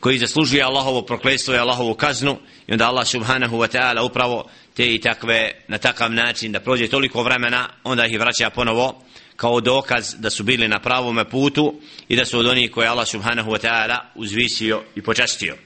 koji 0.00 0.18
zaslužuje 0.18 0.62
Allahovo 0.62 1.02
prokletstvo 1.02 1.54
i 1.54 1.58
Allahovu 1.58 1.94
kaznu 1.94 2.38
i 2.66 2.72
onda 2.72 2.88
Allah 2.88 3.06
subhanahu 3.06 3.56
wa 3.56 3.78
ta'ala 3.78 4.00
upravo 4.02 4.50
te 4.74 4.86
i 4.86 5.00
takve 5.00 5.52
na 5.68 5.78
takav 5.78 6.12
način 6.12 6.52
da 6.52 6.60
prođe 6.60 6.88
toliko 6.88 7.22
vremena 7.22 7.68
onda 7.84 8.06
ih 8.06 8.20
vraća 8.20 8.50
ponovo 8.50 9.04
kao 9.36 9.60
dokaz 9.60 10.14
da 10.18 10.30
su 10.30 10.42
bili 10.42 10.68
na 10.68 10.78
pravom 10.78 11.24
putu 11.30 11.74
i 12.08 12.16
da 12.16 12.24
su 12.24 12.38
od 12.38 12.46
onih 12.46 12.70
koje 12.70 12.88
Allah 12.88 13.08
subhanahu 13.08 13.50
wa 13.50 13.66
ta'ala 13.66 13.98
uzvisio 14.14 14.82
i 14.94 15.02
počastio. 15.02 15.56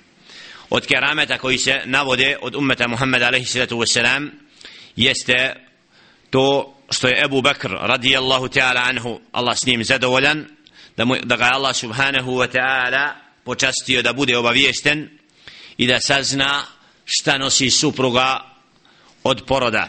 Od 0.70 0.86
kerameta 0.86 1.38
koji 1.38 1.58
se 1.58 1.80
navode 1.84 2.36
od 2.40 2.54
ummeta 2.54 2.88
Muhammeda 2.88 3.26
alaihi 3.26 3.46
sallatu 3.46 3.76
wassalam 3.76 4.30
jeste 4.96 5.54
to 6.30 6.75
što 6.90 7.09
je 7.09 7.25
Ebu 7.25 7.43
Bekr 7.43 7.71
radijallahu 7.71 8.49
ta'ala 8.49 8.88
anhu 8.88 9.21
Allah 9.33 9.59
s 9.59 9.66
njim 9.66 9.85
zadovoljan 9.85 10.47
da, 10.97 11.05
mu, 11.05 11.16
da 11.25 11.37
ga 11.37 11.50
Allah 11.52 11.76
subhanahu 11.76 12.31
wa 12.31 12.49
ta'ala 12.57 13.14
počastio 13.45 14.02
da 14.02 14.12
bude 14.12 14.37
obaviješten 14.37 15.19
i 15.76 15.87
da 15.87 16.00
sazna 16.00 16.64
šta 17.05 17.38
nosi 17.38 17.71
supruga 17.71 18.40
od 19.25 19.43
poroda. 19.47 19.88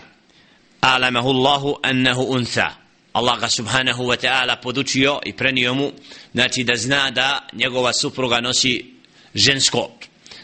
Alamahu 0.81 1.29
Allahu 1.29 1.75
annahu 1.83 2.21
untha. 2.21 2.75
Allah 3.13 3.39
ga 3.39 3.49
subhanahu 3.49 4.03
wa 4.03 4.27
ta'ala 4.27 4.61
podučio 4.61 5.19
i 5.25 5.33
prenio 5.33 5.73
mu 5.73 5.91
znači 6.33 6.63
da 6.63 6.75
zna 6.75 7.11
da 7.11 7.47
njegova 7.53 7.93
supruga 7.93 8.41
nosi 8.41 8.93
žensko. 9.35 9.91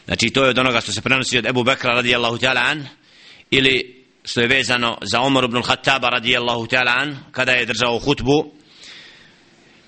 Znači 0.06 0.30
to 0.30 0.44
je 0.44 0.50
od 0.50 0.58
onoga 0.58 0.82
što 0.82 0.92
se 0.92 1.02
prenosi 1.02 1.38
od 1.38 1.46
Ebu 1.46 1.64
Bekra 1.64 1.94
radijallahu 1.94 2.38
ta'ala 2.38 2.62
an 2.72 2.88
ili 3.52 4.03
što 4.24 4.42
je 4.42 4.48
vezano 4.48 4.98
za 5.02 5.22
Umar 5.22 5.44
ibn 5.44 5.58
al-Khattaba 5.58 6.10
radijallahu 6.10 6.68
ta'ala 6.68 6.92
an 6.98 7.18
kada 7.32 7.52
je 7.52 7.66
držao 7.66 8.00
hutbu 8.00 8.54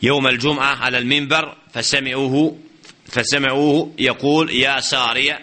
يوم 0.04 0.28
الجمعة 0.28 0.76
على 0.76 0.98
المنبر 0.98 1.58
فسمعوه 1.74 2.58
فسمعوه 3.06 3.94
يقول 4.00 4.52
يا 4.52 4.80
سارية 4.80 5.40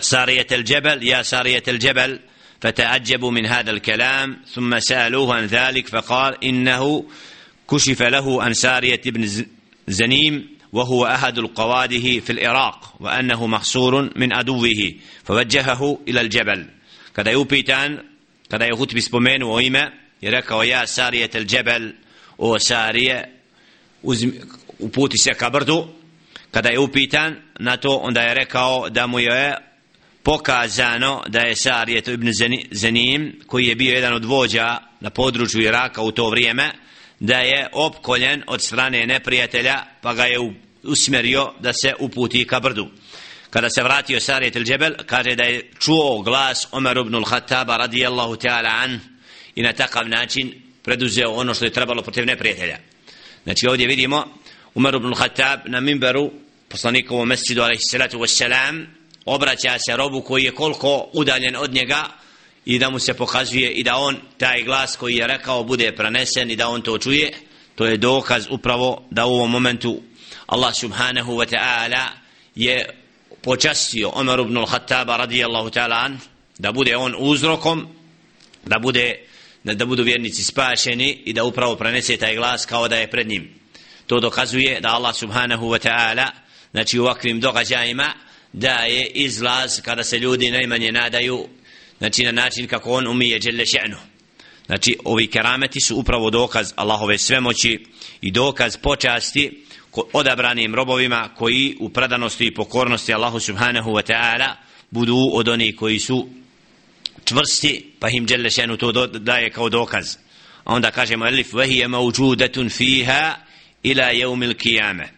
سارية 0.00 0.46
الجبل 0.52 1.02
يا 1.02 1.22
سارية 1.22 1.62
الجبل 1.68 2.20
فتعجبوا 2.60 3.30
من 3.30 3.46
هذا 3.46 3.70
الكلام 3.70 4.36
ثم 4.54 4.78
سألوه 4.78 5.34
عن 5.34 5.46
ذلك 5.46 5.88
فقال 5.88 6.44
إنه 6.44 7.04
كشف 7.70 8.02
له 8.02 8.42
عن 8.42 8.54
سارية 8.54 9.00
بن 9.06 9.44
زنيم 9.88 10.48
وهو 10.72 11.06
أحد 11.06 11.38
القواده 11.38 12.20
في 12.20 12.30
العراق 12.30 12.94
وأنه 13.00 13.46
محصور 13.46 14.10
من 14.16 14.32
عدوه 14.32 14.94
فوجهه 15.24 15.98
إلى 16.08 16.20
الجبل. 16.20 16.66
Kada 17.14 17.30
je 17.30 17.36
upitan 17.36 17.98
kada 18.48 18.64
je 18.64 18.76
hutbi 18.76 19.00
spomenuo 19.00 19.60
ime 19.60 19.90
je 20.20 20.30
rekao 20.30 20.62
ja 20.62 20.86
Sarije 20.86 21.28
el 21.32 21.44
Džebel 21.44 21.92
o 22.38 22.58
Sarije 22.58 23.30
uputi 24.78 25.18
se 25.18 25.34
ka 25.34 25.50
brdu. 25.50 25.88
Kada 26.50 26.68
je 26.68 26.78
upitan 26.78 27.36
na 27.58 27.76
to 27.76 27.96
onda 27.96 28.20
je 28.20 28.34
rekao 28.34 28.88
da 28.88 29.06
mu 29.06 29.20
je 29.20 29.56
pokazano 30.22 31.22
da 31.28 31.40
je 31.40 31.56
Sarijet 31.56 32.08
ibn 32.08 32.28
Zanim 32.70 33.40
koji 33.46 33.66
je 33.66 33.74
bio 33.74 33.94
jedan 33.94 34.12
od 34.12 34.24
vođa 34.24 34.78
na 35.00 35.10
području 35.10 35.62
Iraka 35.62 36.02
u 36.02 36.12
to 36.12 36.30
vrijeme 36.30 36.70
da 37.20 37.38
je 37.38 37.68
opkoljen 37.72 38.42
od 38.46 38.62
strane 38.62 39.06
neprijatelja 39.06 39.82
pa 40.00 40.14
ga 40.14 40.24
je 40.24 40.38
usmjerio 40.82 41.52
da 41.60 41.72
se 41.72 41.94
uputi 41.98 42.46
ka 42.46 42.60
brdu 42.60 42.88
kada 43.54 43.70
se 43.70 43.82
vratio 43.82 44.20
Sarijet 44.20 44.56
il 44.56 44.64
Džebel, 44.64 44.94
kaže 45.06 45.34
da 45.34 45.44
je 45.44 45.70
čuo 45.78 46.22
glas 46.22 46.68
Omer 46.72 46.96
ibn 46.96 47.14
al-Khattaba 47.14 47.76
radijallahu 47.76 48.36
ta'ala 48.36 48.70
an 48.82 49.00
i 49.54 49.62
na 49.62 49.72
takav 49.72 50.08
način 50.08 50.54
preduzeo 50.82 51.30
ono 51.30 51.54
što 51.54 51.64
je 51.64 51.72
trebalo 51.72 52.02
protiv 52.02 52.26
neprijatelja. 52.26 52.78
Znači 53.44 53.66
ovdje 53.66 53.86
vidimo 53.86 54.24
Umar 54.74 54.94
ibn 54.94 55.06
al-Khattab 55.06 55.58
na 55.66 55.80
minberu 55.80 56.30
poslanikovom 56.68 57.28
mesjidu 57.28 57.62
alaihi 57.62 57.82
salatu 57.82 58.18
wassalam 58.18 58.86
obraća 59.24 59.78
se 59.78 59.96
robu 59.96 60.20
koji 60.20 60.44
je 60.44 60.54
koliko 60.54 61.10
udaljen 61.12 61.56
od 61.56 61.74
njega 61.74 62.04
i 62.64 62.78
da 62.78 62.90
mu 62.90 62.98
se 62.98 63.14
pokazuje 63.14 63.70
i 63.70 63.82
da 63.82 63.96
on 63.96 64.16
taj 64.38 64.62
glas 64.62 64.96
koji 64.96 65.14
je 65.14 65.26
rekao 65.26 65.64
bude 65.64 65.92
prenesen 65.92 66.50
i 66.50 66.56
da 66.56 66.68
on 66.68 66.82
to 66.82 66.98
čuje 66.98 67.32
to 67.74 67.86
je 67.86 67.96
dokaz 67.96 68.46
upravo 68.50 69.04
da 69.10 69.26
u 69.26 69.34
ovom 69.34 69.50
momentu 69.50 70.02
Allah 70.46 70.74
subhanahu 70.74 71.32
wa 71.32 71.56
ta'ala 71.56 72.08
je 72.54 73.03
počastio 73.44 74.10
Omer 74.14 74.40
ibn 74.40 74.56
al-Hattaba 74.56 75.16
radijallahu 75.16 75.70
ta'ala 75.70 76.04
an 76.04 76.18
da 76.58 76.72
bude 76.72 76.96
on 76.96 77.14
uzrokom 77.18 77.88
da 78.64 78.78
bude 78.78 79.20
da 79.64 79.86
budu 79.86 80.02
vjernici 80.02 80.44
spašeni 80.44 81.22
i 81.24 81.32
da 81.32 81.44
upravo 81.44 81.76
prenese 81.76 82.16
taj 82.16 82.36
glas 82.36 82.66
kao 82.66 82.88
da 82.88 82.96
je 82.96 83.10
pred 83.10 83.28
njim. 83.28 83.54
To 84.06 84.20
dokazuje 84.20 84.80
da 84.80 84.88
Allah 84.88 85.16
subhanahu 85.16 85.66
wa 85.66 85.88
ta'ala 85.88 86.26
znači 86.70 86.98
u 86.98 87.02
ovakvim 87.02 87.40
događajima 87.40 88.14
da 88.52 88.74
je 88.74 89.06
izlaz 89.06 89.80
kada 89.80 90.04
se 90.04 90.18
ljudi 90.18 90.50
najmanje 90.50 90.92
nadaju 90.92 91.48
znači 91.98 92.24
na 92.24 92.32
način 92.32 92.66
kako 92.66 92.92
on 92.92 93.06
umije 93.06 93.40
dželle 93.40 93.64
še'nu. 93.64 93.96
Znači 94.66 94.96
ovi 95.04 95.26
kerameti 95.26 95.80
su 95.80 95.96
upravo 95.96 96.30
dokaz 96.30 96.72
Allahove 96.76 97.18
svemoći 97.18 97.86
i 98.20 98.30
dokaz 98.30 98.76
počasti 98.76 99.63
odabranim 100.12 100.74
robovima 100.74 101.28
koji 101.36 101.76
u 101.80 101.88
predanosti 101.88 102.46
i 102.46 102.54
pokornosti 102.54 103.14
Allahu 103.14 103.40
subhanahu 103.40 103.90
wa 103.90 104.12
ta'ala 104.12 104.54
budu 104.90 105.16
od 105.32 105.48
onih 105.48 105.76
koji 105.76 105.98
su 105.98 106.28
čvrsti 107.24 107.92
pa 107.98 108.08
im 108.08 108.26
dželle 108.26 108.50
šenu 108.50 108.76
to 108.76 109.06
daje 109.06 109.50
kao 109.50 109.68
dokaz. 109.68 110.16
A 110.64 110.74
onda 110.74 110.90
kažemo 110.90 111.26
elif 111.26 111.52
vahije 111.52 111.88
mauđudatun 111.88 112.70
fiha 112.70 113.34
ila 113.82 114.04
jeumil 114.04 114.54
kijame 114.54 115.08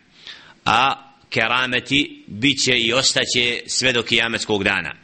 a 0.65 1.13
kerameti 1.31 2.25
bit 2.27 2.65
će 2.65 2.79
i 2.79 2.93
ostaće 2.93 3.63
sve 3.67 3.93
do 3.93 4.03
kijametskog 4.03 4.65
dana. 4.65 4.95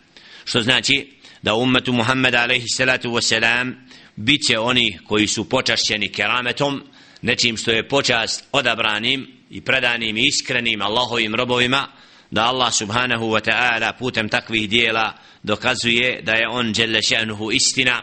Što 0.44 0.62
znači 0.62 1.12
da 1.42 1.54
ummetu 1.54 1.92
Muhammed 1.92 2.34
alaihi 2.34 2.68
salatu 2.68 3.10
wasalam 3.10 3.74
bit 4.16 4.46
će 4.46 4.58
oni 4.58 4.98
koji 5.06 5.26
su 5.26 5.48
počašćeni 5.48 6.08
kerametom 6.08 6.82
nečim 7.22 7.56
što 7.56 7.70
je 7.70 7.88
počast 7.88 8.44
odabranim 8.52 9.41
i 9.52 9.60
predanim 9.60 10.16
i 10.16 10.26
iskrenim 10.26 10.82
Allahovim 10.82 11.34
robovima 11.34 11.86
da 12.30 12.44
Allah 12.44 12.72
subhanahu 12.72 13.24
wa 13.24 13.40
ta'ala 13.40 13.92
putem 13.98 14.28
takvih 14.28 14.68
dijela 14.68 15.12
dokazuje 15.42 16.22
da 16.22 16.32
je 16.32 16.48
on 16.48 16.72
dželle 16.72 16.98
še'nuhu 16.98 17.52
istina 17.52 18.02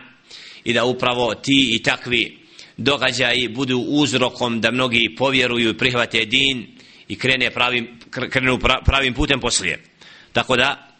i 0.63 0.73
da 0.73 0.85
upravo 0.85 1.35
ti 1.35 1.69
i 1.75 1.83
takvi 1.83 2.37
događaji 2.77 3.47
budu 3.47 3.79
uzrokom 3.79 4.61
da 4.61 4.71
mnogi 4.71 5.15
povjeruju 5.17 5.69
i 5.69 5.77
prihvate 5.77 6.25
din 6.25 6.67
i 7.07 7.17
krene 7.17 7.51
pravim, 7.51 7.99
krenu 8.29 8.59
pravim 8.85 9.13
putem 9.13 9.39
poslije. 9.39 9.83
Tako 10.33 10.55
da 10.55 10.97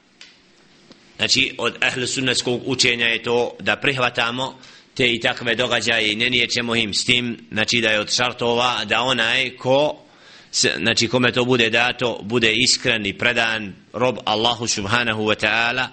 znači 1.18 1.56
od 1.58 1.76
ahle 1.82 2.08
sunnetskog 2.08 2.62
učenja 2.66 3.06
je 3.06 3.24
to 3.24 3.56
da 3.60 3.76
prihvatamo 3.76 4.60
te 4.94 5.14
i 5.14 5.20
takve 5.20 5.56
događaje 5.56 6.12
i 6.12 6.16
ne 6.16 6.30
nijećemo 6.30 6.76
im 6.76 6.94
s 6.94 7.06
tim 7.06 7.38
znači 7.52 7.82
da 7.82 7.90
je 7.90 8.00
od 8.00 8.16
šartova 8.16 8.86
da 8.86 9.02
onaj 9.02 9.50
ko 9.58 10.09
znači 10.52 11.08
kome 11.08 11.32
to 11.32 11.46
bude 11.46 11.70
dato 11.70 12.20
bude 12.24 12.54
iskren 12.54 13.06
i 13.06 13.18
predan 13.18 13.74
rob 13.94 14.18
Allahu 14.26 14.68
subhanahu 14.68 15.24
wa 15.24 15.46
ta'ala 15.46 15.88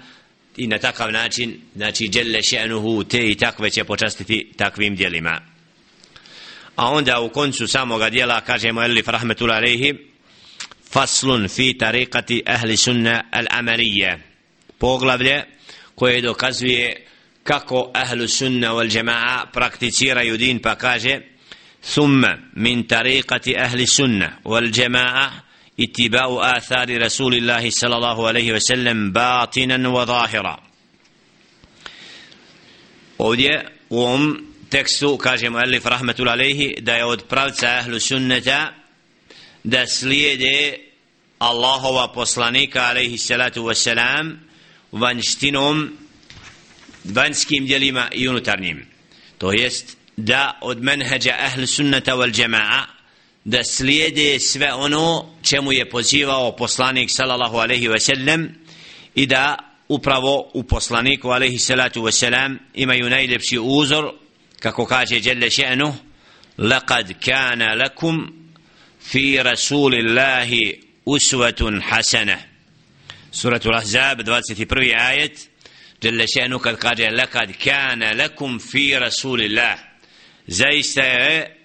i 0.56 0.66
na 0.66 0.78
takav 0.78 1.12
način 1.12 1.60
znači 1.74 2.08
djelle 2.08 2.38
še'nuhu 2.38 3.08
te 3.08 3.28
i 3.28 3.34
takve 3.34 3.70
će 3.70 3.84
počastiti 3.84 4.52
takvim 4.56 4.96
djelima. 4.96 5.40
a 6.76 6.90
onda 6.90 7.20
u 7.20 7.28
koncu 7.28 7.66
samoga 7.66 8.10
dijela 8.10 8.40
kažemo 8.40 8.82
elif 8.82 9.08
rahmetul 9.08 9.50
alaihi 9.50 9.94
faslun 10.90 11.48
fi 11.48 11.78
tariqati 11.78 12.42
ahli 12.46 12.76
sunna 12.76 13.24
al 13.30 13.46
amarije 13.50 14.18
poglavlje 14.78 15.44
koje 15.94 16.20
dokazuje 16.20 17.06
kako 17.44 17.90
ahlu 17.94 18.28
sunna 18.28 18.72
wal 18.74 18.90
jama'a 18.90 19.46
prakticiraju 19.52 20.36
din 20.36 20.58
pa 20.58 20.74
kaže 20.74 21.20
ثم 21.85 22.25
من 22.55 22.83
طريقة 22.83 23.55
أهل 23.57 23.81
السنة 23.81 24.37
والجماعة 24.45 25.43
اتباع 25.79 26.57
آثار 26.57 27.01
رسول 27.01 27.35
الله 27.35 27.69
صلى 27.69 27.95
الله 27.95 28.27
عليه 28.27 28.53
وسلم 28.53 29.11
باطنا 29.11 29.89
وظاهرا 29.89 30.59
ovdje 33.17 33.65
u 33.89 33.99
ovom 33.99 34.47
tekstu 34.69 35.17
kaže 35.17 35.49
mu 35.49 35.59
Elif 35.59 35.85
rahmetul 35.85 36.29
alejhi 36.29 36.75
da 36.81 36.95
je 36.95 37.05
od 37.05 37.23
pravca 37.29 37.67
ahlu 37.67 37.99
sunneta 37.99 38.73
da 39.63 39.87
slijede 39.87 40.77
Allahova 41.39 42.07
poslanika 42.13 42.81
alejhi 42.81 43.17
salatu 43.17 43.63
wassalam 43.63 44.35
vanštinom 44.91 45.97
vanjskim 47.03 47.65
djelima 47.65 48.09
i 48.11 48.27
unutarnjim 48.27 48.85
to 49.37 49.51
jest 49.51 49.97
da 50.16 50.58
od 50.60 50.82
menheđa 50.82 51.34
ahl 51.38 51.66
sunnata 51.66 52.12
wal 52.12 52.32
jama'a 52.40 52.84
da 53.44 53.64
slijede 53.64 54.38
sve 54.38 54.74
ono 54.74 55.34
čemu 55.42 55.72
je 55.72 55.90
pozivao 55.90 56.56
poslanik 56.56 57.10
sallallahu 57.10 57.56
alaihi 57.56 57.88
ve 57.88 58.00
sellem 58.00 58.54
i 59.14 59.26
da 59.26 59.56
upravo 59.88 60.50
u 60.54 60.62
poslaniku 60.62 61.28
alaihi 61.28 61.58
salatu 61.58 62.02
ve 62.02 62.12
selam 62.12 62.58
imaju 62.74 63.10
najljepši 63.10 63.58
uzor 63.58 64.12
kako 64.60 64.86
kaže 64.86 65.20
Jelle 65.24 65.50
še'nu 65.50 65.94
لقد 66.58 67.12
كان 67.12 67.62
لكم 67.62 68.32
في 69.00 69.40
رسول 69.40 69.94
الله 69.94 70.72
أسوة 71.08 71.80
حسنة 71.82 72.46
سورة 73.32 73.60
الأحزاب 73.66 74.20
21 74.28 74.84
آية 74.84 75.32
جل 76.02 76.28
شأنه 76.28 76.58
قد 76.58 76.74
قال 76.74 77.16
لقد 77.16 77.50
كان 77.50 78.02
لكم 78.02 78.58
في 78.58 78.96
رسول 78.96 79.42
الله 79.42 79.85
zaista 80.46 81.02
je 81.02 81.56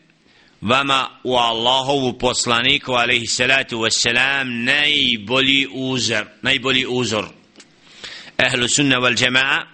vama 0.62 1.20
u 1.24 1.36
Allahovu 1.36 2.14
poslaniku 2.14 2.94
alaihi 2.94 3.28
salatu 3.28 3.80
wassalam 3.80 4.64
najbolji 4.64 5.68
uzor 5.72 6.26
najbolji 6.42 6.86
uzor. 6.86 7.26
Ehlu 8.38 8.68
sunna 8.68 9.00
wal 9.00 9.16
jama'a 9.18 9.66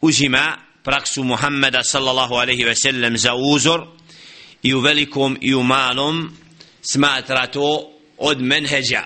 uzima 0.00 0.58
praksu 0.84 1.24
Muhammeda 1.24 1.82
sallallahu 1.82 2.34
alaihi 2.34 2.64
wasallam 2.64 3.16
za 3.16 3.34
uzor 3.34 3.86
i 4.62 4.74
u 4.74 4.80
velikom 4.80 5.38
i 5.40 5.54
u 5.54 5.62
malom 5.62 6.36
smatra 6.82 7.46
to 7.46 7.92
od 8.18 8.40
menheđa. 8.40 9.04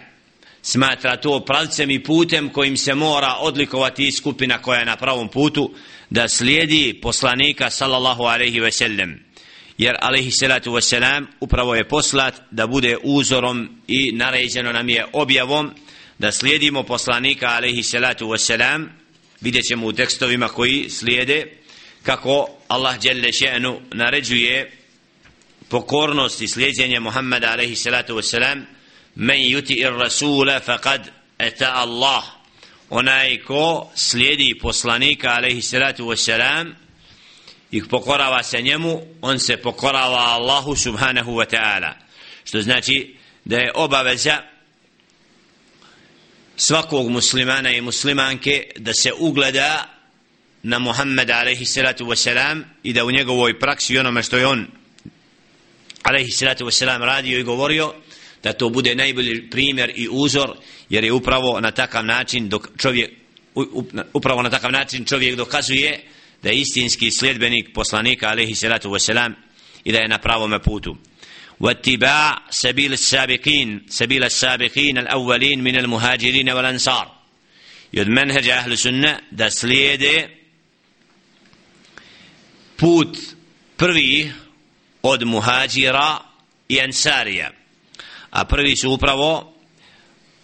Smatra 0.63 1.17
to 1.17 1.41
pravcem 1.41 1.91
i 1.91 2.03
putem 2.03 2.49
kojim 2.49 2.77
se 2.77 2.95
mora 2.95 3.37
odlikovati 3.41 4.13
skupina 4.13 4.63
koja 4.63 4.79
je 4.79 4.85
na 4.85 4.97
pravom 4.97 5.29
putu 5.29 5.75
da 6.11 6.29
slijedi 6.29 6.99
poslanika 7.03 7.71
sallallahu 7.71 8.23
alaihi 8.23 8.61
wasallam. 8.61 8.71
sallam 8.71 9.32
jer 9.79 9.97
alaihi 10.01 10.31
salatu 10.31 10.73
wasalam 10.73 11.27
upravo 11.41 11.75
je 11.75 11.89
poslat 11.89 12.35
da 12.51 12.67
bude 12.67 12.97
uzorom 13.03 13.69
i 13.89 14.13
naređeno 14.13 14.73
nam 14.73 14.89
je 14.89 15.07
objavom 15.13 15.71
da 16.19 16.33
slijedimo 16.33 16.83
poslanika 16.83 17.47
alaihi 17.49 17.83
salatu 17.83 18.27
wasalam 18.27 18.87
vidjet 19.41 19.65
ćemo 19.69 19.87
u 19.87 19.93
tekstovima 19.93 20.49
koji 20.49 20.91
slijede 20.91 21.47
kako 22.03 22.49
Allah 22.69 23.01
djelle 23.01 23.29
še'nu 23.29 23.81
naređuje 23.93 24.73
pokornost 25.69 26.41
i 26.41 26.49
slijedjenje 26.49 27.01
Muhammeda 27.01 27.51
alaihi 27.53 27.77
salatu 27.77 28.15
wasalam 28.15 28.63
men 29.15 29.41
yuti 29.41 29.75
ir 29.75 29.93
rasula 29.93 30.61
faqad 30.61 31.01
ata 31.39 31.73
Allah. 31.75 32.25
Onaj 32.91 33.39
ko 33.39 33.91
slijedi 33.95 34.59
poslanika 34.61 35.31
alaihi 35.31 35.63
salatu 35.63 36.05
wasalam 36.07 36.73
i 37.73 37.83
pokorava 37.89 38.43
se 38.43 38.63
njemu 38.63 39.01
on 39.21 39.39
se 39.39 39.57
pokorava 39.57 40.19
Allahu 40.19 40.77
subhanahu 40.77 41.33
wa 41.33 41.47
ta'ala. 41.51 41.93
Što 42.45 42.63
znači 42.63 43.17
da 43.45 43.57
je 43.57 43.73
obaveza 43.75 44.43
svakog 46.57 47.11
muslimana 47.11 47.71
i 47.71 47.81
muslimanke 47.81 48.67
da 48.77 48.95
se 48.95 49.13
ugleda 49.19 49.89
na 50.63 50.79
Muhammeda 50.79 51.35
alaihi 51.35 51.65
salatu 51.65 52.05
wasalam 52.05 52.63
i 52.83 52.93
da 52.93 53.05
u 53.05 53.11
njegovoj 53.11 53.59
praksi 53.59 53.99
onome 53.99 54.23
što 54.23 54.37
je 54.37 54.47
on 54.47 54.67
alaihi 56.03 56.31
salatu 56.31 56.65
wasalam 56.65 56.99
radio 56.99 57.39
i 57.39 57.43
govorio 57.43 57.95
da 58.43 58.53
to 58.53 58.69
bude 58.69 58.95
najbolji 58.95 59.51
primjer 59.51 59.93
i 59.95 60.09
uzor 60.11 60.57
jer 60.89 61.05
je 61.05 61.13
upravo 61.13 61.61
na 61.61 61.71
takav 61.71 62.05
način 62.05 62.49
dok 62.49 62.69
čovjek 62.79 63.11
upravo 64.13 64.43
na 64.43 64.51
takav 64.51 64.73
način 64.73 65.05
čovjek 65.05 65.37
dokazuje 65.37 66.05
da 66.44 66.50
je 66.50 66.62
istinski 66.62 67.12
sljedbenik 67.12 67.74
poslanika 67.74 68.30
alejhi 68.30 68.56
salatu 68.56 68.92
vesselam 68.92 69.36
i 69.84 69.92
da 69.92 70.00
je 70.00 70.08
na 70.08 70.18
pravom 70.18 70.60
putu 70.64 70.98
واتباع 71.60 72.42
سبيل 72.50 72.94
السابقين 72.94 73.86
سبيل 73.90 74.24
السابقين 74.24 74.98
الأولين 74.98 75.64
من 75.64 75.76
المهاجرين 75.80 76.50
والأنصار 76.50 77.12
يد 77.94 78.08
منهج 78.08 78.48
أهل 78.48 78.72
السنة 78.72 79.20
دا 79.32 79.50
سليده 79.50 80.30
put 82.78 83.18
prvi 83.78 84.32
od 85.02 85.24
muhađira 85.24 86.20
i 86.70 86.82
ansarija 86.82 87.52
a 88.30 88.46
prvi 88.46 88.76
su 88.76 88.92
upravo 88.92 89.54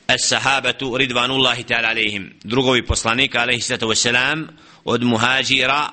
as-sahabatu 0.07 0.97
ridvanullahi 0.97 1.63
ta'ala 1.63 1.89
alaihim 1.89 2.33
drugovi 2.43 2.85
poslanika 2.85 3.39
alaihi 3.41 3.61
sallatu 3.61 3.87
wasalam 3.87 4.47
od 4.88 5.02
muhađira 5.02 5.90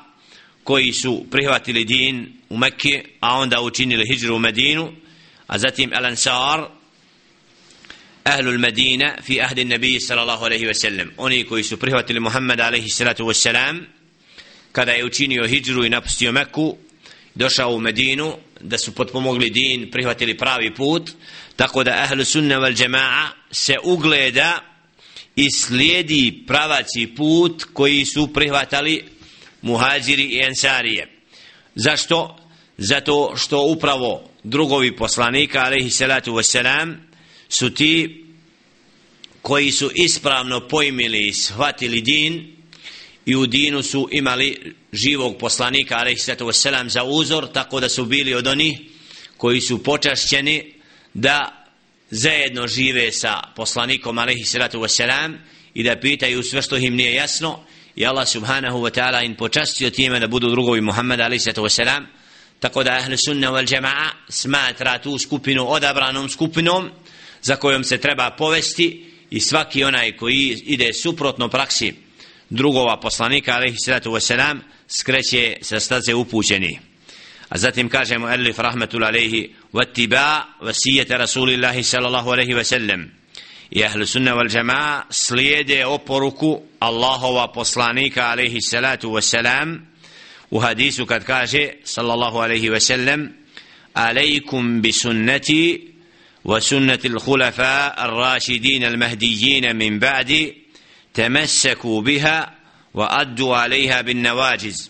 koji 0.64 0.94
su 0.94 1.26
prihvatili 1.32 1.86
din 1.86 2.34
u 2.50 2.58
Mekke 2.58 3.06
a 3.20 3.38
onda 3.38 3.62
učinili 3.62 4.06
hijđru 4.08 4.36
u 4.36 4.40
Medinu 4.40 4.92
a 5.48 5.58
zatim 5.58 5.94
El 5.94 6.06
Ansar, 6.06 6.68
ahlu 8.24 8.52
al-Medina 8.52 9.22
fi 9.22 9.42
ahdi 9.42 9.66
nabi 9.66 10.00
sallallahu 10.00 10.46
alaihi 10.46 10.66
wasallam. 10.66 11.10
Oni 11.18 11.44
koji 11.44 11.64
su 11.64 11.78
prihvatili 11.78 12.20
Muhammed 12.20 12.60
alaihi 12.60 12.90
salatu 12.90 13.26
wasallam, 13.26 13.84
kada 14.72 14.92
je 14.92 15.06
učinio 15.06 15.48
hijđru 15.48 15.86
i 15.86 15.90
napustio 15.90 16.32
Mekku 16.32 16.78
došao 17.36 17.76
u 17.76 17.80
Medinu 17.80 18.38
da 18.62 18.78
su 18.78 18.96
potpomogli 18.96 19.50
din 19.50 19.92
prihvatili 19.92 20.38
pravi 20.38 20.74
put 20.76 21.12
tako 21.56 21.84
da 21.84 22.04
ahlu 22.04 22.26
sunna 22.26 22.60
wal 22.60 22.82
jamaa 22.82 23.30
se 23.52 23.76
ugleda 23.84 24.75
i 25.36 25.52
slijedi 25.52 26.44
pravaci 26.48 27.08
put 27.18 27.64
koji 27.74 28.06
su 28.06 28.34
prihvatali 28.34 29.04
muhađiri 29.62 30.24
i 30.24 30.40
ensarije 30.40 31.08
zašto? 31.76 32.46
zato 32.78 33.34
što 33.38 33.62
upravo 33.62 34.30
drugovi 34.44 34.96
poslanika 34.96 35.60
alaihi 35.60 35.90
salatu 35.90 36.32
wasalam 36.32 36.96
su 37.50 37.74
ti 37.74 38.26
koji 39.42 39.72
su 39.72 39.92
ispravno 39.96 40.68
pojmili 40.68 41.28
i 41.28 41.34
shvatili 41.34 42.02
din 42.02 42.56
i 43.26 43.36
u 43.36 43.46
dinu 43.46 43.84
su 43.84 44.10
imali 44.12 44.76
živog 44.94 45.38
poslanika 45.38 45.98
alaihi 45.98 46.20
salatu 46.20 46.46
wasalam 46.46 46.88
za 46.88 47.04
uzor 47.04 47.48
tako 47.54 47.80
da 47.80 47.90
su 47.90 48.06
bili 48.06 48.34
od 48.34 48.48
onih 48.48 48.80
koji 49.38 49.62
su 49.62 49.84
počašćeni 49.84 50.74
da 51.14 51.65
zajedno 52.12 52.68
žive 52.68 53.12
sa 53.12 53.42
poslanikom 53.56 54.18
alaihi 54.18 54.46
salatu 54.46 54.80
wasalam 54.80 55.38
i 55.74 55.84
da 55.84 56.00
pitaju 56.00 56.44
sve 56.44 56.62
što 56.62 56.78
im 56.78 56.96
nije 56.96 57.14
jasno 57.14 57.60
i 57.96 58.06
Allah 58.06 58.28
subhanahu 58.28 58.80
wa 58.80 58.92
ta'ala 59.00 59.26
in 59.26 59.36
počastio 59.36 59.90
time 59.90 60.20
da 60.20 60.28
budu 60.28 60.50
drugovi 60.50 60.82
Muhammed 60.82 61.20
alaihi 61.20 61.40
salatu 61.40 61.62
wasalam 61.62 62.06
tako 62.60 62.84
da 62.84 62.92
ahli 62.92 63.18
sunna 63.18 63.52
wal 63.52 63.68
jama'a 63.68 64.10
smatra 64.30 64.98
tu 64.98 65.18
skupinu 65.20 65.68
odabranom 65.68 66.30
skupinom 66.30 66.90
za 67.42 67.56
kojom 67.56 67.84
se 67.84 67.98
treba 67.98 68.32
povesti 68.32 69.06
i 69.30 69.40
svaki 69.40 69.84
onaj 69.84 70.18
koji 70.18 70.62
ide 70.66 70.94
suprotno 70.94 71.50
praksi 71.50 71.94
drugova 72.50 73.00
poslanika 73.00 73.56
alaihi 73.56 73.78
salatu 73.78 74.12
wasalam 74.12 74.60
skreće 74.88 75.58
sa 75.62 75.80
staze 75.80 76.14
upućeni. 76.14 76.80
A 77.50 77.58
zatim 77.58 77.90
kažemo 77.90 78.30
elif 78.30 78.58
rahmetul 78.60 79.04
alaihi 79.04 79.52
واتباع 79.76 80.46
وسية 80.62 81.08
رسول 81.12 81.50
الله 81.52 81.82
صلى 81.82 82.08
الله 82.08 82.32
عليه 82.32 82.56
وسلم 82.56 83.10
i 83.72 83.84
ahlu 83.84 84.06
sunna 84.06 84.36
wal 84.36 84.48
jamaa 84.50 85.04
slijede 85.10 85.86
oporuku 85.86 86.64
Allahova 86.80 87.48
poslanika 87.48 88.30
alaihi 88.32 88.62
salatu 88.62 89.14
wasalam 89.14 89.80
u 90.52 90.60
hadisu 90.60 91.06
kad 91.06 91.24
kaže 91.24 91.74
sallallahu 91.84 92.42
alaihi 92.42 92.70
wasallam 92.70 93.30
alaikum 93.94 94.82
bi 94.82 94.94
sunnati 94.94 95.82
wa 96.46 96.62
sunnati 96.62 97.08
al-khulafa 97.08 97.98
ar-rashidin 97.98 98.84
al-mahdiyyin 98.84 99.74
min 99.74 100.00
ba'di 100.00 100.54
tamassaku 101.14 102.02
biha 102.02 102.52
wa 102.94 103.08
addu 103.22 103.56
alaiha 103.56 104.04
bin 104.04 104.22
nawajiz 104.22 104.90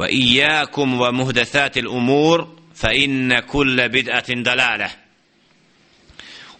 wa 0.00 0.08
iyyakum 0.08 0.98
wa 1.00 1.12
فإن 1.12 1.84
al-umur 1.84 2.48
fa 2.74 2.94
inna 2.94 3.42
kulla 3.42 3.88
bid'atin 3.88 4.44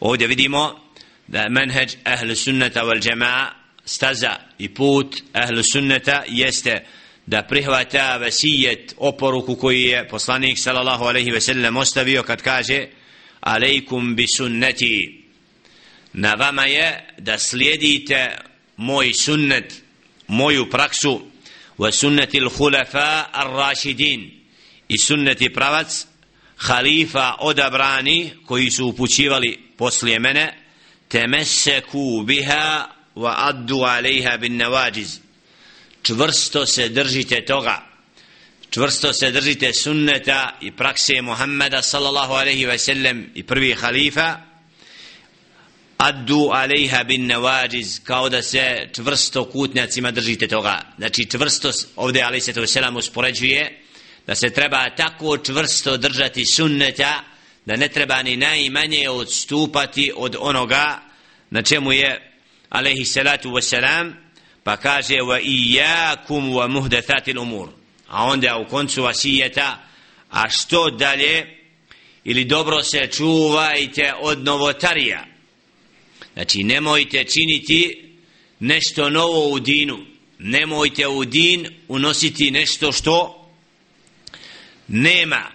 ovdje 0.01 0.27
vidimo 0.27 0.81
da 1.29 1.49
manhaj 1.49 1.95
ahlu 2.05 2.37
sunneta 2.37 2.85
wal 2.85 3.01
jamaa 3.01 3.53
staza 3.85 4.41
i 4.59 4.69
put 4.69 5.23
ahlu 5.33 5.63
sunneta 5.63 6.25
jeste 6.29 6.85
da 7.27 7.43
prihvata 7.43 8.19
vesijet 8.19 8.95
oporuku 8.99 9.57
koji 9.57 9.83
je 9.83 10.09
poslanik 10.09 10.59
sallallahu 10.59 11.05
alaihi 11.05 11.31
ve 11.31 11.41
sellem 11.41 11.77
ostavio 11.77 12.23
kad 12.23 12.43
kaže 12.43 12.87
alejkum 13.41 14.17
bi 14.17 14.27
sunnati. 14.37 15.25
Na 16.13 16.35
vama 16.35 16.65
je 16.65 17.07
da 17.19 17.39
slijedite 17.39 18.37
moj 18.77 19.13
sunnet 19.13 19.83
moju 20.29 20.71
praksu 20.71 21.30
wa 21.81 21.89
sunnati 21.93 22.39
al-khulafa 22.39 23.33
ar-rashidin. 23.33 24.21
I 24.89 24.99
sunneti 24.99 25.49
pravac 25.49 25.91
halifa 26.57 27.37
odabrani 27.41 28.33
koji 28.47 28.71
su 28.71 28.87
upućivali 28.87 29.59
poslije 29.77 30.19
mene 30.19 30.59
temeseku 31.09 32.23
biha 32.27 32.89
wa 33.17 33.35
addu 33.37 33.83
alejha 33.83 34.37
bin 34.37 34.61
nawajiz. 34.61 35.19
Čvrsto 36.03 36.67
se 36.67 36.89
držite 36.89 37.45
toga. 37.45 37.87
Čvrsto 38.71 39.13
se 39.13 39.31
držite 39.31 39.73
sunneta 39.73 40.59
i 40.61 40.71
prakse 40.71 41.23
Muhammeda 41.23 41.83
sallallahu 41.83 42.33
alaihi 42.33 42.67
ve 42.67 42.79
sellem 42.79 43.31
i 43.35 43.43
prvi 43.43 43.75
halifa 43.75 44.50
addu 46.01 46.51
alejha 46.53 47.05
bin 47.05 47.27
navađiz 47.27 48.01
kao 48.05 48.29
da 48.29 48.43
se 48.43 48.89
čvrsto 48.95 49.45
kutnjacima 49.45 50.11
držite 50.11 50.49
toga. 50.49 50.83
Znači 50.99 51.31
čvrsto 51.31 51.71
ovdje 51.97 52.53
to 52.55 52.67
selam 52.67 52.97
uspoređuje 52.97 53.83
da 54.27 54.35
se 54.35 54.51
treba 54.51 54.91
tako 54.91 55.39
čvrsto 55.39 55.97
držati 55.97 56.45
sunneta 56.45 57.25
da 57.67 57.77
ne 57.77 57.89
treba 57.89 58.23
ni 58.23 58.37
najmanje 58.37 59.09
odstupati 59.11 60.13
od 60.17 60.37
onoga 60.39 61.01
na 61.51 61.63
čemu 61.63 61.93
je 61.93 62.33
alaihi 62.69 63.05
salatu 63.05 63.51
wasalam 63.51 64.13
pa 64.65 64.77
kaže 64.77 65.15
wa 65.15 65.41
iyakum 65.43 66.53
wa 66.53 66.69
muhdathatil 66.69 67.39
umur. 67.39 67.69
A 68.09 68.25
onda 68.25 68.57
u 68.57 68.69
koncu 68.69 69.03
vasijeta 69.03 69.79
a 70.31 70.51
što 70.51 70.91
dalje? 70.91 71.57
Ili 72.25 72.45
dobro 72.45 72.83
se 72.83 73.09
čuvajte 73.13 74.13
od 74.21 74.45
novotarija 74.45 75.30
znači 76.35 76.65
nemojte 76.65 77.25
činiti 77.25 78.11
nešto 78.61 79.11
novo 79.11 79.49
u 79.49 79.61
dinu. 79.61 79.99
Nemojte 80.39 81.09
u 81.09 81.25
din 81.25 81.67
unositi 81.89 82.51
nešto 82.51 82.93
što 82.93 83.47
nema. 84.89 85.51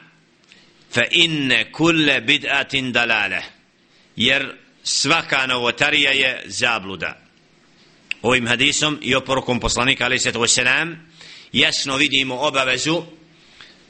Fa 0.93 1.01
inne 1.11 1.71
kulle 1.71 2.21
bid'atin 2.21 2.91
dalale. 2.91 3.41
Jer 4.15 4.55
svaka 4.83 5.47
novotarija 5.47 6.11
je 6.11 6.43
zabluda. 6.45 7.21
Ovim 8.21 8.47
hadisom 8.47 8.99
i 9.01 9.15
oporukom 9.15 9.59
poslanika 9.59 10.05
alaih 10.05 10.21
sallatu 10.21 10.39
wasalam 10.39 10.95
jasno 11.53 11.97
vidimo 11.97 12.35
obavezu 12.35 13.03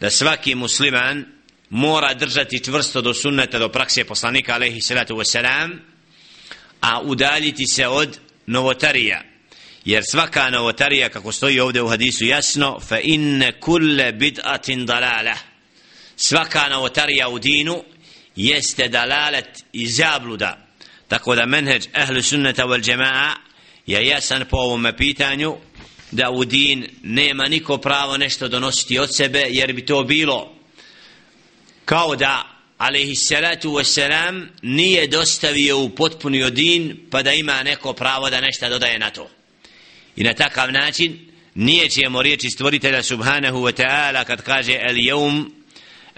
da 0.02 0.10
svaki 0.10 0.56
musliman 0.56 1.26
mora 1.70 2.14
držati 2.14 2.64
čvrsto 2.64 3.02
do 3.02 3.14
sunneta 3.14 3.60
do 3.60 3.70
prakse 3.70 4.04
poslanika 4.04 4.54
alaihi 4.54 4.82
sallatu 4.82 5.16
wasalam 5.16 5.80
a 6.86 7.02
udaljiti 7.02 7.68
se 7.68 7.88
od 7.88 8.20
novotarija. 8.46 9.22
Jer 9.86 10.04
svaka 10.12 10.50
novotarija 10.50 11.10
kako 11.10 11.32
stoji 11.32 11.60
ovdje 11.60 11.82
u 11.82 11.88
hadisu 11.88 12.26
jasno 12.26 12.80
fa 12.80 13.00
inne 13.00 13.60
kulle 13.60 14.14
bid'atin 14.14 14.86
dalalah. 14.86 15.40
Svaka 16.16 16.70
novotarija 16.70 17.30
u 17.30 17.40
dinu 17.40 17.84
jeste 18.36 18.88
dalalet 18.88 19.66
i 19.74 19.88
zabluda. 19.88 20.68
Tako 21.08 21.36
da 21.36 21.46
menheđ 21.46 21.88
ehlu 21.94 22.22
sunnata 22.22 22.66
wal 22.66 22.82
džema'a 22.82 23.32
je 23.86 24.08
jasan 24.08 24.46
po 24.50 24.58
ovome 24.58 24.98
pitanju 24.98 25.56
da 26.12 26.30
u 26.30 26.46
din 26.46 26.88
nema 27.04 27.44
niko 27.44 27.78
pravo 27.78 28.18
nešto 28.18 28.48
donositi 28.48 29.00
od 29.00 29.16
sebe 29.16 29.46
jer 29.50 29.74
bi 29.74 29.86
to 29.86 30.04
bilo 30.04 30.56
kao 31.86 32.16
da 32.16 32.55
alaihi 32.79 33.17
salatu 33.17 33.71
wasalam 33.71 34.47
nije 34.63 35.07
dostavio 35.07 35.79
u 35.79 35.89
potpunio 35.91 36.51
din 36.51 36.97
pa 37.11 37.23
da 37.23 37.33
ima 37.33 37.63
neko 37.63 37.93
pravo 37.93 38.31
da 38.31 38.41
nešto 38.41 38.69
dodaje 38.69 38.99
na 38.99 39.11
to 39.11 39.31
i 40.17 40.25
na 40.25 40.35
takav 40.35 40.73
način 40.73 41.19
nije 41.55 41.89
ćemo 41.89 42.23
riječi 42.23 42.51
stvoritelja 42.51 43.03
subhanahu 43.03 43.59
wa 43.59 43.83
ta'ala 43.83 44.25
kad 44.25 44.43
kaže 44.43 44.73
el 44.73 44.99
jevm 44.99 45.61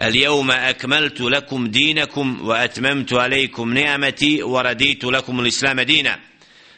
اليوم 0.00 0.50
أكملت 0.50 1.20
لكم 1.20 1.66
دينكم 1.66 2.48
وأتممت 2.48 3.12
عليكم 3.12 3.74
نعمتي 3.74 4.42
ورديت 4.42 5.04
لكم 5.04 5.40
الإسلام 5.40 5.80
دينا 5.80 6.18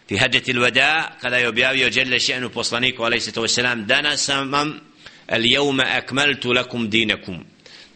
في 0.09 0.19
حجة 0.19 0.43
الوداع 0.49 1.05
قد 1.23 1.33
يبيعي 1.33 1.91
جل 1.91 2.21
شأن 2.21 2.47
بوصلانيك 2.47 3.01
عليه 3.01 3.17
الصلاة 3.17 3.41
والسلام 3.41 3.85
دانا 3.85 4.17
سمم 4.17 4.81
اليوم 5.33 5.81
أكملت 5.81 6.47
لكم 6.47 6.89
دينكم 6.89 7.45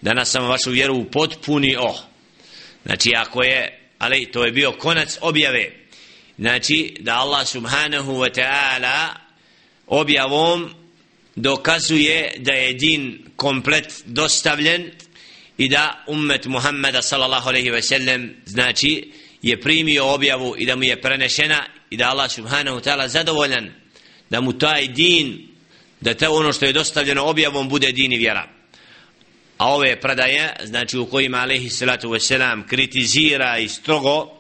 danas 0.04 0.32
sam 0.32 0.48
vašu 0.48 0.70
vjeru 0.70 1.06
potpunio 1.12 1.94
znači 2.86 3.12
ako 3.16 3.44
je 3.44 3.80
ali 4.00 4.32
to 4.32 4.46
je 4.46 4.52
bio 4.52 4.72
konac 4.72 5.18
objave. 5.22 5.72
Znači 6.38 6.96
da 7.00 7.16
Allah 7.16 7.48
subhanahu 7.48 8.14
wa 8.14 8.40
ta'ala 8.40 9.10
objavom 9.88 10.70
dokazuje 11.36 12.34
da 12.38 12.54
je 12.54 12.74
din 12.74 13.20
komplet 13.36 14.04
dostavljen 14.06 14.92
i 15.58 15.70
da 15.70 16.04
ummet 16.08 16.46
Muhammeda 16.46 17.02
sallallahu 17.02 17.50
alaihi 17.50 17.70
ve 17.70 17.82
sellem 17.82 18.36
znači 18.46 19.12
je 19.42 19.62
primio 19.62 20.14
objavu 20.14 20.56
i 20.58 20.66
da 20.66 20.76
mu 20.76 20.84
je 20.84 21.02
prenešena 21.02 21.66
i 21.90 21.98
da 21.98 22.10
Allah 22.10 22.32
subhanahu 22.32 22.78
wa 22.78 22.90
ta'ala 22.90 23.08
zadovoljan 23.08 23.72
da 24.30 24.42
mu 24.42 24.58
taj 24.58 24.88
din 24.88 25.48
da 26.02 26.14
te 26.14 26.30
ono 26.30 26.54
što 26.54 26.66
je 26.66 26.74
dostavljeno 26.74 27.26
objavom 27.26 27.70
bude 27.70 27.92
din 27.92 28.12
i 28.12 28.18
vjera 28.18 28.53
a 29.64 29.68
ove 29.68 30.00
predaje 30.02 30.56
znači 30.64 30.98
u 30.98 31.06
kojima 31.06 31.38
alaihi 31.38 31.70
salatu 31.70 32.10
wasalam 32.10 32.68
kritizira 32.68 33.58
i 33.58 33.70
strogo 33.70 34.32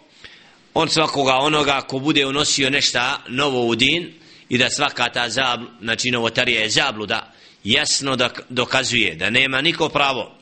on 0.74 0.90
svakoga 0.90 1.34
onoga 1.34 1.82
ko 1.82 2.00
bude 2.00 2.26
unosio 2.26 2.70
nešto 2.70 3.00
novo 3.28 3.68
u 3.68 3.76
din 3.76 4.14
i 4.50 4.58
da 4.58 4.70
svaka 4.70 5.10
ta 5.10 5.30
zabl, 5.30 5.66
znači 5.82 6.12
novotarija 6.12 6.62
je 6.62 6.70
zabluda 6.70 7.34
jasno 7.64 8.16
da 8.16 8.30
dokazuje 8.50 9.16
da 9.16 9.30
nema 9.30 9.62
niko 9.62 9.90
pravo 9.90 10.36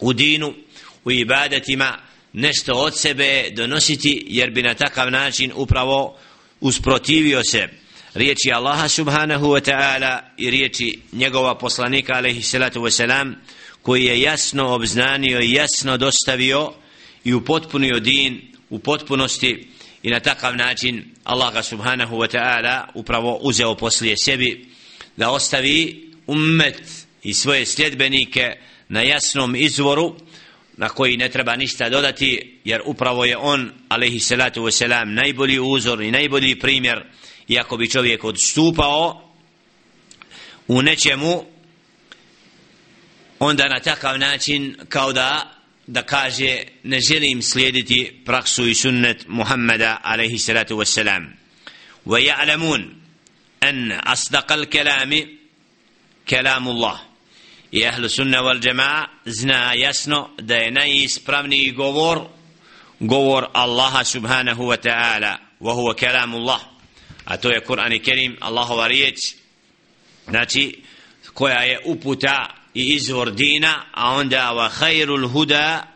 u 0.00 0.12
dinu 0.12 0.54
u 1.04 1.10
ibadetima 1.10 1.98
nešto 2.32 2.72
od 2.72 2.98
sebe 2.98 3.50
donositi 3.50 4.24
jer 4.28 4.50
bi 4.50 4.62
na 4.62 4.74
takav 4.74 5.10
način 5.10 5.52
upravo 5.54 6.18
usprotivio 6.60 7.44
se 7.44 7.68
riječi 8.14 8.52
Allaha 8.52 8.88
subhanahu 8.88 9.46
wa 9.46 9.70
ta'ala 9.70 10.20
i 10.36 10.50
riječi 10.50 10.98
njegova 11.12 11.58
poslanika 11.58 12.12
alaihi 12.14 12.42
salatu 12.42 12.80
wasalam 12.80 13.34
koji 13.82 14.04
je 14.04 14.20
jasno 14.20 14.74
obznanio 14.74 15.40
i 15.40 15.52
jasno 15.52 15.96
dostavio 15.96 16.72
i 17.24 17.34
upotpunio 17.34 18.00
din 18.00 18.40
u 18.70 18.78
potpunosti 18.78 19.68
i 20.02 20.10
na 20.10 20.20
takav 20.20 20.56
način 20.56 21.04
Allah 21.24 21.54
ga 21.54 21.62
subhanahu 21.62 22.16
wa 22.16 22.36
ta'ala 22.36 22.84
upravo 22.94 23.38
uzeo 23.42 23.74
poslije 23.74 24.16
sebi 24.16 24.66
da 25.16 25.30
ostavi 25.30 26.10
ummet 26.26 26.82
i 27.22 27.34
svoje 27.34 27.66
sljedbenike 27.66 28.56
na 28.88 29.02
jasnom 29.02 29.56
izvoru 29.56 30.16
na 30.76 30.88
koji 30.88 31.16
ne 31.16 31.28
treba 31.28 31.56
ništa 31.56 31.88
dodati 31.88 32.60
jer 32.64 32.80
upravo 32.84 33.24
je 33.24 33.36
on 33.36 33.72
alaihi 33.88 34.20
salatu 34.20 34.62
wasalam 34.62 35.04
najbolji 35.04 35.58
uzor 35.60 36.02
i 36.02 36.10
najbolji 36.10 36.58
primjer. 36.58 37.04
Iako 37.48 37.76
bi 37.76 37.90
čovjek 37.90 38.24
odstupao 38.24 39.32
u 40.68 40.82
nečemu 40.82 41.44
onda 43.44 43.68
na 43.68 43.80
takav 43.80 44.18
način 44.18 44.76
kao 44.88 45.12
da 45.12 45.52
da 45.86 46.02
kaže 46.02 46.62
ne 46.82 47.00
želim 47.00 47.42
slijediti 47.42 48.22
praksu 48.24 48.68
i 48.68 48.74
sunnet 48.74 49.24
Muhammeda 49.28 50.00
alaihi 50.02 50.38
salatu 50.38 50.76
wassalam. 50.76 51.26
Wa 52.06 52.18
ya'lamun 52.18 52.82
an 53.60 53.92
asdaqal 54.04 54.66
kalami 54.66 55.38
kelamu 56.24 56.70
Allah 56.70 56.98
i 57.72 57.86
ahlu 57.86 58.08
sunna 58.08 58.42
wal 58.42 58.60
jama'a 58.62 59.06
zna 59.26 59.74
jasno 59.74 60.30
da 60.38 60.54
je 60.54 60.70
najispravniji 60.70 61.72
govor 61.72 62.28
govor 63.00 63.46
Allaha 63.52 64.04
subhanahu 64.04 64.62
wa 64.66 64.76
ta'ala 64.76 65.38
wa 65.60 65.74
huwa 65.74 65.94
kelamu 65.94 66.36
Allah 66.36 66.60
a 67.24 67.36
to 67.36 67.48
je 67.50 67.60
Kur'an 67.60 67.92
i 67.92 67.98
Kerim 67.98 68.36
Allahova 68.40 68.86
riječ 68.86 69.16
znači 70.28 70.82
koja 71.34 71.60
je 71.60 71.80
uputa 71.84 72.61
i 72.74 72.94
izvor 72.94 73.30
dina 73.30 73.84
a 73.92 74.14
onda 74.14 74.52
wa 74.52 74.68
khairul 74.68 75.28
huda 75.28 75.86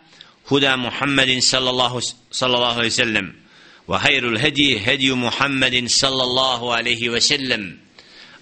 huda 0.49 0.77
Muhammedin 0.77 1.41
sallallahu 1.41 2.01
sallallahu 2.31 2.79
alaihi 2.79 2.91
sallam. 2.91 3.33
Wa 3.87 3.99
khairul 3.99 4.39
hedi 4.39 4.79
hediju 4.79 5.17
Muhammedin 5.17 5.89
sallallahu 5.89 6.73
alaihi 6.73 7.09
wa 7.09 7.21
sallam. 7.21 7.79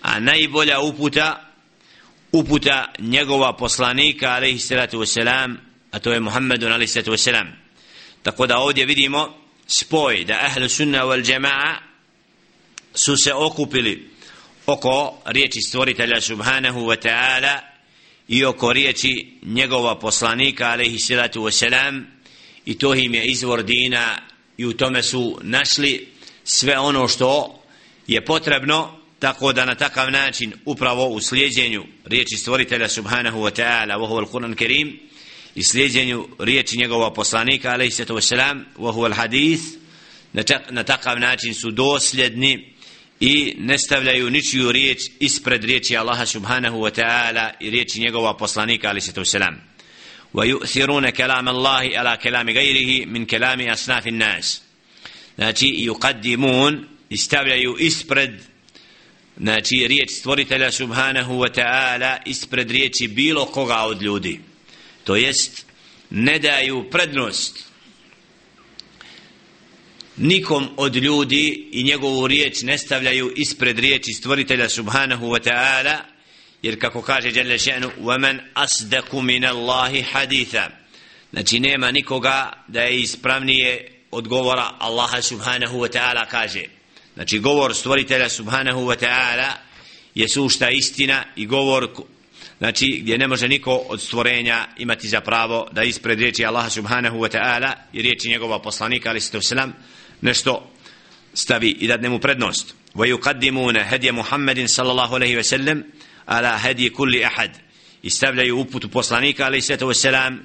A 0.03 0.21
najbolja 0.21 0.81
uputa 0.81 1.41
uputa 2.33 2.93
njegova 2.99 3.53
poslanika 3.57 4.35
alaihi 4.35 4.59
salatu 4.59 4.99
wa 4.99 5.07
salam 5.07 5.59
a 5.93 5.99
to 6.01 6.13
je 6.13 6.21
Muhammedun 6.21 6.73
alaihi 6.73 6.89
salatu 6.91 7.13
wa 7.13 7.19
salam. 7.19 7.49
Tako 8.23 8.47
da 8.47 8.59
ovdje 8.59 8.87
vidimo 8.87 9.35
spoj 9.67 10.25
da 10.25 10.35
ahlu 10.43 10.69
sunna 10.69 11.05
wal 11.05 11.23
jama'a 11.25 11.77
su 12.95 13.17
se 13.17 13.35
okupili 13.35 14.11
oko 14.67 15.23
riječi 15.27 15.61
stvoritelja 15.61 16.21
subhanahu 16.21 16.81
wa 16.81 16.97
ta'ala 16.97 17.74
i 18.29 18.45
oko 18.45 18.73
riječi 18.73 19.33
njegova 19.43 19.99
poslanika 19.99 20.65
alaihi 20.65 20.99
salatu 20.99 21.41
wasalam 21.43 22.03
i 22.65 22.79
to 22.79 22.95
im 22.95 23.15
je 23.15 23.25
izvor 23.25 23.63
dina 23.63 24.19
i 24.57 24.67
u 24.67 24.73
tome 24.73 25.03
su 25.03 25.39
našli 25.43 26.09
sve 26.45 26.79
ono 26.79 27.09
što 27.09 27.63
je 28.07 28.25
potrebno 28.25 28.99
tako 29.19 29.53
da 29.53 29.65
na 29.65 29.75
takav 29.75 30.11
način 30.11 30.53
upravo 30.65 31.07
u 31.09 31.21
slijedjenju 31.21 31.85
riječi 32.05 32.37
stvoritelja 32.37 32.89
subhanahu 32.89 33.39
wa 33.41 33.63
ta'ala 33.63 33.99
wa 33.99 34.09
huwa 34.09 34.27
al-Quran 34.27 34.55
Kerim 34.55 35.01
i 35.55 35.63
slijedjenju 35.63 36.29
riječi 36.39 36.79
njegova 36.79 37.13
poslanika 37.13 37.71
alaihi 37.71 37.91
salatu 37.91 38.15
wasalam 38.15 38.65
wa 38.79 38.93
huwa 38.93 39.13
al-Hadith 39.13 39.63
na 40.71 40.85
takav 40.85 41.19
način 41.21 41.55
su 41.55 41.71
dosljedni 41.71 42.74
i 43.27 43.55
ne 43.59 43.79
stavljaju 43.79 44.31
ničiju 44.31 44.73
riječ 44.73 44.99
ispred 45.21 45.65
riječi 45.65 45.97
Allaha 45.97 46.27
subhanahu 46.27 46.79
wa 46.79 47.01
ta'ala 47.01 47.51
i 47.61 47.71
riječi 47.71 48.01
njegova 48.01 48.37
poslanika 48.37 48.89
ali 48.89 49.01
se 49.01 49.13
to 49.13 49.25
selam. 49.25 49.55
Wa 50.35 50.45
yu'thiruna 50.45 51.13
kalam 51.13 51.49
Allahi 51.49 51.97
ala 51.97 52.17
kalami 52.17 52.53
gajrihi 52.53 53.07
min 53.07 53.27
kalami 53.27 53.71
asnafi 53.71 54.11
nas. 54.11 54.63
Znači 55.37 55.67
yuqaddimun 55.67 56.85
i 57.11 57.17
stavljaju 57.17 57.77
ispred 57.79 58.31
znači 59.37 59.87
riječ 59.89 60.11
stvoritelja 60.11 60.71
subhanahu 60.71 61.35
wa 61.35 61.55
ta'ala 61.55 62.19
ispred 62.27 62.71
riječi 62.71 63.09
bilo 63.09 63.47
koga 63.47 63.79
od 63.79 64.03
ljudi. 64.03 64.41
To 65.05 65.17
jest 65.17 65.67
ne 66.11 66.39
daju 66.39 66.91
prednost 66.91 67.74
nikom 70.18 70.70
od 70.78 70.96
ljudi 70.96 71.70
i 71.72 71.84
njegovu 71.84 72.28
riječ 72.28 72.62
ne 72.62 72.78
stavljaju 72.78 73.34
ispred 73.36 73.80
riječi 73.80 74.14
stvoritelja 74.14 74.70
subhanahu 74.70 75.26
wa 75.26 75.50
ta'ala 75.50 75.98
jer 76.62 76.80
kako 76.80 77.02
kaže 77.02 77.32
Jalla 77.34 77.58
še'nu 77.58 77.90
وَمَنْ 78.02 78.40
أَصْدَكُ 78.56 79.14
مِنَ 79.14 79.46
اللَّهِ 79.46 80.04
حَدِيثًا 80.04 80.70
znači 81.32 81.60
nema 81.60 81.92
nikoga 81.92 82.54
da 82.68 82.82
je 82.82 83.02
ispravnije 83.02 83.92
od 84.12 84.28
govora 84.28 84.72
Allaha 84.80 85.22
subhanahu 85.22 85.78
wa 85.78 85.98
ta'ala 85.98 86.26
kaže 86.32 86.64
znači 87.14 87.40
govor 87.40 87.76
stvoritelja 87.76 88.30
subhanahu 88.30 88.82
wa 88.82 89.06
ta'ala 89.06 89.52
je 90.16 90.30
sušta 90.30 90.70
istina 90.70 91.24
i 91.36 91.46
govor 91.46 91.90
znači 92.58 93.00
gdje 93.02 93.18
ne 93.18 93.28
može 93.28 93.48
niko 93.48 93.76
od 93.76 94.02
stvorenja 94.02 94.68
imati 94.78 95.08
za 95.08 95.22
pravo 95.22 95.68
da 95.72 95.84
ispred 95.84 96.20
riječi 96.20 96.46
Allaha 96.46 96.70
subhanahu 96.70 97.18
wa 97.18 97.38
ta'ala 97.38 97.74
i 97.94 98.02
riječi 98.02 98.30
njegova 98.30 98.62
poslanika 98.62 99.10
ali 99.10 99.22
se 99.22 99.42
selam 99.42 99.74
nešto 100.21 100.71
stavi 101.35 101.71
i 101.71 101.87
dadne 101.87 102.09
mu 102.09 102.19
prednost. 102.19 102.75
Wa 102.95 103.07
yuqaddimuna 103.07 103.85
hadiya 103.85 104.13
Muhammedin 104.13 104.69
sallallahu 104.69 105.15
alejhi 105.15 105.37
ve 105.37 105.45
sellem 105.45 105.85
ala 106.27 106.59
hadi 106.59 106.91
kulli 106.91 107.25
ahad. 107.25 107.51
I 108.03 108.11
stavljaju 108.11 108.59
uputu 108.59 108.89
poslanika 108.89 109.45
ali 109.47 109.61
se 109.61 109.79
selam 109.95 110.41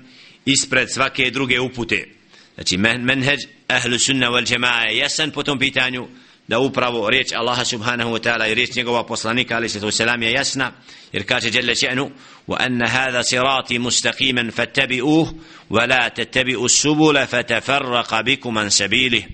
ispred 0.45 0.91
svake 0.91 1.31
druge 1.31 1.59
upute. 1.59 2.07
Znači 2.55 2.77
menheđ 2.77 3.39
ahlu 3.67 3.99
sunna 3.99 4.29
wal 4.29 4.51
jamaa 4.51 4.89
jasan 4.89 5.31
po 5.31 5.43
tom 5.43 5.59
pitanju 5.59 6.07
da 6.47 6.59
upravo 6.59 7.09
riječ 7.09 7.31
Allaha 7.33 7.65
subhanahu 7.65 8.11
wa 8.11 8.19
ta'ala 8.19 8.51
i 8.51 8.53
riječ 8.53 8.75
njegova 8.75 9.05
poslanika 9.05 9.55
ali 9.55 9.69
se 9.69 9.79
to 9.79 9.91
selam 9.91 10.23
je 10.23 10.31
jasna 10.31 10.71
jer 11.13 11.25
kaže 11.25 11.49
jelle 11.53 11.75
še'nu 11.75 12.11
wa 12.47 12.55
anna 12.59 12.87
hadha 12.87 13.23
sirati 13.23 13.79
mustaqiman 13.79 14.51
fattabi'uh 14.51 15.27
wa 15.69 15.89
la 15.89 16.09
tattabi'u 16.09 16.69
subula 16.69 17.27
fatafarraqa 17.27 18.23
bikum 18.23 18.57
an 18.57 18.71
sabilih 18.71 19.25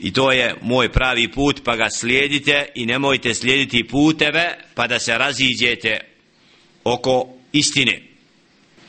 i 0.00 0.12
to 0.12 0.32
je 0.32 0.54
moj 0.62 0.92
pravi 0.92 1.28
put 1.28 1.60
pa 1.64 1.76
ga 1.76 1.90
slijedite 1.90 2.66
i 2.74 2.86
nemojte 2.86 3.34
slijediti 3.34 3.84
puteve 3.84 4.58
pa 4.74 4.86
da 4.86 4.98
se 4.98 5.18
raziđete 5.18 6.00
oko 6.84 7.34
istine 7.52 8.02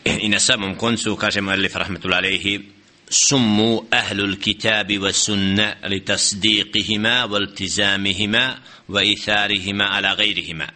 i 0.06 0.30
na 0.30 0.39
samom 0.39 0.76
koncu 0.76 1.15
kažemo 1.15 1.52
alif 1.52 1.76
rahmetullahi 1.76 2.20
alaihi 2.20 2.60
سموا 3.12 3.82
أهل 3.94 4.20
الكتاب 4.20 5.00
والسنة 5.00 5.76
لتصديقهما 5.84 7.24
والتزامهما 7.24 8.60
وإثارهما 8.89 9.86
على 9.86 10.13
غيرهما 10.13 10.67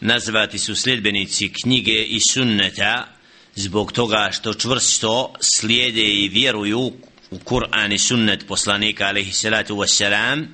nazvati 0.00 0.58
su 0.58 0.74
sljedbenici 0.74 1.52
knjige 1.52 2.04
i 2.04 2.20
sunneta 2.20 3.06
zbog 3.54 3.92
toga 3.92 4.30
što 4.32 4.54
čvrsto 4.54 5.34
slijede 5.40 6.02
i 6.02 6.28
vjeruju 6.28 6.92
u 7.31 7.39
Kur'an 7.39 7.91
i 7.91 7.97
sunnet 7.97 8.47
poslanika 8.47 9.07
alaihi 9.07 9.31
salatu 9.31 9.75
wassalam 9.75 10.45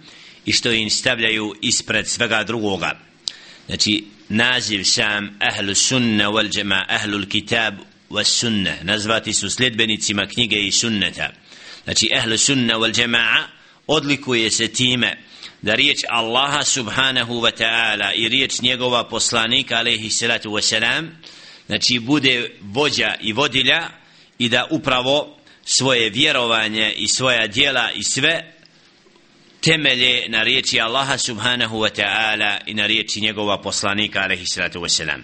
i 0.45 0.51
što 0.51 0.71
im 0.71 0.89
stavljaju 0.89 1.53
ispred 1.61 2.07
svega 2.07 2.43
drugoga. 2.43 2.99
Znači 3.65 4.05
naziv 4.29 4.83
sam 4.83 5.37
ahlu 5.39 5.75
sunna 5.75 6.29
wal 6.29 6.49
džema 6.49 6.85
ahlu 6.89 7.25
kitab 7.29 7.73
wal 8.09 8.23
sunna. 8.23 8.73
Nazvati 8.81 9.33
su 9.33 9.49
sljedbenicima 9.49 10.27
knjige 10.27 10.55
i 10.55 10.71
sunneta. 10.71 11.29
Znači 11.83 12.09
ahlu 12.17 12.37
sunna 12.37 12.73
wal 12.73 12.93
džema 12.93 13.47
odlikuje 13.87 14.51
se 14.51 14.67
time 14.67 15.17
da 15.61 15.75
riječ 15.75 15.97
Allaha 16.09 16.63
subhanahu 16.63 17.33
wa 17.33 17.51
ta'ala 17.57 18.11
i 18.15 18.29
riječ 18.29 18.61
njegova 18.61 19.03
poslanika 19.03 19.75
alaihi 19.75 20.09
salatu 20.09 20.49
wassalam 20.49 21.07
znači 21.67 21.99
bude 21.99 22.51
vođa 22.61 23.15
i 23.21 23.33
vodilja 23.33 23.89
i 24.39 24.49
da 24.49 24.67
upravo 24.71 25.36
svoje 25.69 26.09
vjerovanje 26.09 26.93
i 26.97 27.07
svoja 27.07 27.47
djela 27.47 27.91
i 27.91 28.03
sve 28.03 28.53
temelje 29.61 30.29
na 30.29 30.43
riječi 30.43 30.81
Allaha 30.81 31.17
subhanahu 31.17 31.77
wa 31.77 31.89
ta'ala 32.01 32.57
i 32.65 32.73
na 32.73 32.85
riječi 32.85 33.21
njegova 33.21 33.61
poslanika 33.61 34.19
alaihi 34.19 34.45
salatu 34.45 34.79
wa 34.79 34.89
salam 34.89 35.23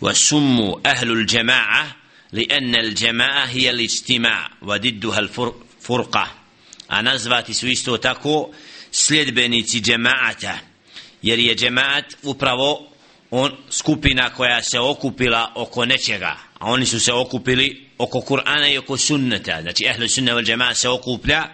wa 0.00 0.14
summu 0.14 0.80
ahlul 0.82 1.26
jama'a 1.26 1.86
li 2.32 2.46
enne 2.50 2.78
al 2.78 2.94
jama'a 2.94 3.46
hiya 3.46 3.70
al 3.70 3.80
istima 3.80 4.50
wa 4.62 4.78
didduha 4.78 5.18
al 5.18 5.28
furqa. 5.86 6.26
A 6.88 7.02
nazvati 7.02 7.54
su 7.54 7.68
isto 7.68 7.96
tako 7.96 8.50
sljedbenici 8.90 9.80
jama'ata 9.80 10.58
jer 11.22 11.38
je 11.38 11.56
jama'at 11.56 12.04
upravo 12.22 12.88
on, 13.30 13.56
skupina 13.70 14.30
koja 14.30 14.62
se 14.62 14.80
okupila 14.80 15.52
oko 15.54 15.84
nečega 15.84 16.36
a 16.58 16.70
oni 16.70 16.86
su 16.86 17.00
se 17.00 17.12
okupili 17.12 17.83
oko 17.98 18.20
Kur'ana 18.20 18.68
i 18.68 18.78
oko 18.78 18.96
sunneta. 18.96 19.62
Znači 19.62 19.84
ehlu 19.86 20.08
sunna 20.08 20.32
wal 20.32 20.44
džema 20.44 20.74
se 20.74 20.88
okuplja 20.88 21.48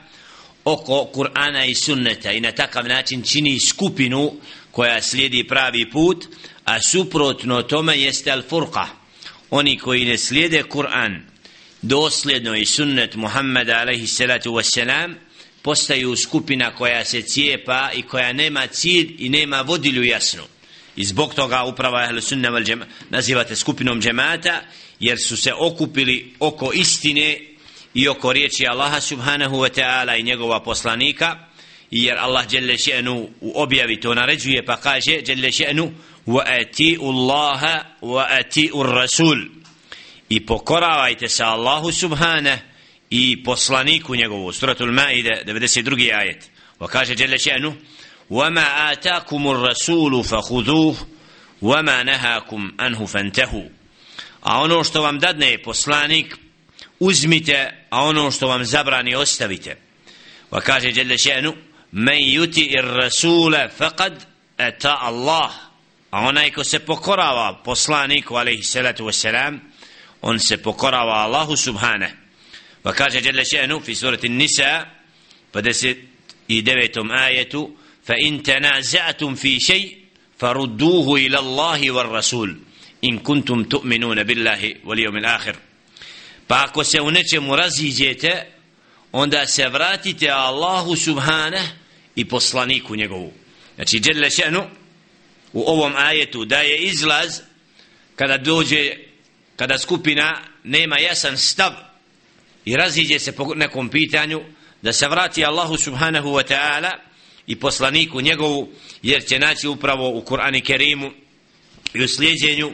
oko 0.65 1.11
Kur'ana 1.15 1.65
i 1.67 1.75
sunneta 1.75 2.33
i 2.33 2.41
na 2.41 2.53
takav 2.53 2.89
način 2.89 3.23
čini 3.23 3.61
skupinu 3.61 4.33
koja 4.71 5.03
slijedi 5.03 5.47
pravi 5.49 5.91
put 5.91 6.27
a 6.65 6.81
suprotno 6.81 7.63
tome 7.63 8.01
jeste 8.01 8.31
al-furqa 8.31 8.87
oni 9.51 9.79
koji 9.79 10.05
ne 10.05 10.19
slijede 10.19 10.63
Kur'an 10.63 11.21
dosljedno 11.83 12.57
i 12.57 12.67
sunnet 12.67 13.15
Muhammeda 13.15 13.79
alaihi 13.79 14.07
salatu 14.07 14.53
wassalam 14.53 15.15
postaju 15.63 16.17
skupina 16.17 16.75
koja 16.75 17.05
se 17.05 17.23
cijepa 17.23 17.91
i 17.95 18.03
koja 18.03 18.33
nema 18.33 18.67
cilj 18.67 19.15
i 19.19 19.29
nema 19.29 19.61
vodilju 19.61 20.03
jasnu. 20.03 20.43
I 20.97 21.05
zbog 21.05 21.35
toga 21.35 21.65
upravo 21.65 22.03
ehlu 22.03 22.21
sunna 22.21 22.51
wal 22.51 22.65
džema, 22.65 22.87
nazivate 23.11 23.57
skupinom 23.57 24.01
džemata 24.03 24.61
jer 25.00 25.18
su 25.28 25.38
se 25.38 25.54
okupili 25.54 26.34
oko 26.40 26.72
istine 26.74 27.40
i 27.94 28.08
oko 28.08 28.34
riječi 28.34 28.68
Allaha 28.68 29.02
subhanahu 29.02 29.56
wa 29.56 29.70
ta'ala 29.70 30.20
i 30.20 30.24
njegova 30.24 30.60
poslanika 30.60 31.38
i 31.92 32.04
jer 32.04 32.18
Allah 32.20 32.48
djelle 32.48 32.74
še'nu 32.74 33.30
u 33.42 33.52
objavi 33.56 34.00
to 34.00 34.14
naređuje 34.14 34.66
pa 34.66 34.78
kaže 34.78 35.22
djelle 35.22 35.48
še'nu 35.48 35.92
وأتيء 36.28 37.10
الله 37.10 37.86
وأتيء 38.02 38.82
الرسول 38.82 39.52
i 40.30 40.46
pokoravajte 40.46 41.30
se 41.30 41.44
Allahu 41.44 41.92
subhane 41.92 42.60
i 43.10 43.44
poslaniku 43.44 44.16
njegovu 44.16 44.52
suratul 44.52 44.92
maide 44.92 45.44
92. 45.46 46.14
ajet 46.20 46.50
wa 46.80 46.88
kaže 46.88 47.16
jelle 47.18 47.38
še'nu 47.38 47.74
وما 48.30 48.92
آتاكم 48.92 49.48
الرسول 49.48 50.24
فخذوه 50.24 50.96
وما 51.62 52.04
نهاكم 52.04 52.72
عنه 52.80 53.06
فانتهوا 53.06 53.70
a 54.41 54.61
ono 54.61 54.85
što 54.85 55.03
vam 55.03 55.19
dadne 55.19 55.59
poslanik 55.63 56.37
uzmite 56.99 57.87
a 57.91 58.05
ono 58.05 58.31
što 58.31 58.49
vam 58.49 58.65
zabrani 58.65 59.15
ostavite. 59.15 59.77
Va 60.51 60.61
kaže 60.61 60.93
jelle 60.95 61.15
še'nu 61.15 61.55
men 61.93 62.19
yuti 62.19 62.79
ir 62.79 62.85
rasule 62.85 63.69
faqad 63.79 64.13
ata 64.57 64.99
Allah. 65.01 65.51
A 66.11 66.21
onaj 66.21 66.51
ko 66.51 66.65
se 66.65 66.79
pokorava 66.79 67.63
poslaniku 67.65 68.35
alaihi 68.35 68.63
salatu 68.63 69.05
wasalam 69.05 69.59
on 70.23 70.39
se 70.39 70.63
pokorava 70.63 71.13
Allahu 71.13 71.57
subhane 71.57 72.17
pa 72.83 72.93
kaže 72.93 73.21
Jelle 73.21 73.45
še'nu 73.45 73.81
fi 73.81 73.95
surati 73.95 74.29
Nisa 74.29 74.87
pa 75.53 75.61
deset 75.61 75.99
i 76.49 76.63
devetom 76.63 77.11
ajetu 77.11 77.77
fa 78.07 78.15
in 78.19 78.43
tenazatum 78.43 79.37
fi 79.37 79.59
šej 79.61 79.97
farudduhu 80.39 81.19
ila 81.19 81.39
Allahi 81.39 81.91
war 81.91 82.11
rasul 82.13 82.55
in 83.03 83.19
kuntum 83.19 83.65
tu'minuna 83.65 84.25
billahi 84.25 84.77
wal 84.85 84.99
yawmil 84.99 85.27
akhir. 85.27 85.55
Pa 86.47 86.65
ako 86.65 86.85
se 86.85 87.01
u 87.01 87.11
nečemu 87.11 87.57
raziđete 87.57 88.47
onda 89.13 89.47
se 89.47 89.69
vratite 89.69 90.31
Allahu 90.31 90.97
subhane 90.97 91.63
i 92.17 92.25
poslaniku 92.25 92.97
njegovu. 92.97 93.33
Znači 93.75 93.99
djelle 93.99 94.31
še'nu 94.31 94.65
u 95.53 95.63
ovom 95.63 95.93
ajetu 95.97 96.45
daje 96.45 96.79
izlaz 96.79 97.41
kada 98.17 98.37
dođe 98.37 98.93
kada 99.57 99.79
skupina 99.79 100.43
nema 100.65 100.99
jasan 100.99 101.39
stav 101.39 101.73
i 102.65 102.77
raziđe 102.77 103.19
se 103.19 103.33
po 103.33 103.55
nekom 103.55 103.89
pitanju 103.89 104.41
da 104.83 104.93
se 104.93 105.09
vrati 105.09 105.45
Allahu 105.45 105.77
subhanahu 105.77 106.29
wa 106.29 106.43
ta'ala 106.53 106.91
i 107.47 107.57
poslaniku 107.57 108.21
njegovu 108.21 108.73
jer 109.03 109.25
će 109.27 109.39
naći 109.39 109.69
upravo 109.69 110.11
u 110.11 110.23
Kur'ani 110.23 110.63
Kerimu 110.63 111.11
i 111.95 112.03
u 112.05 112.09
slijedjenju 112.09 112.73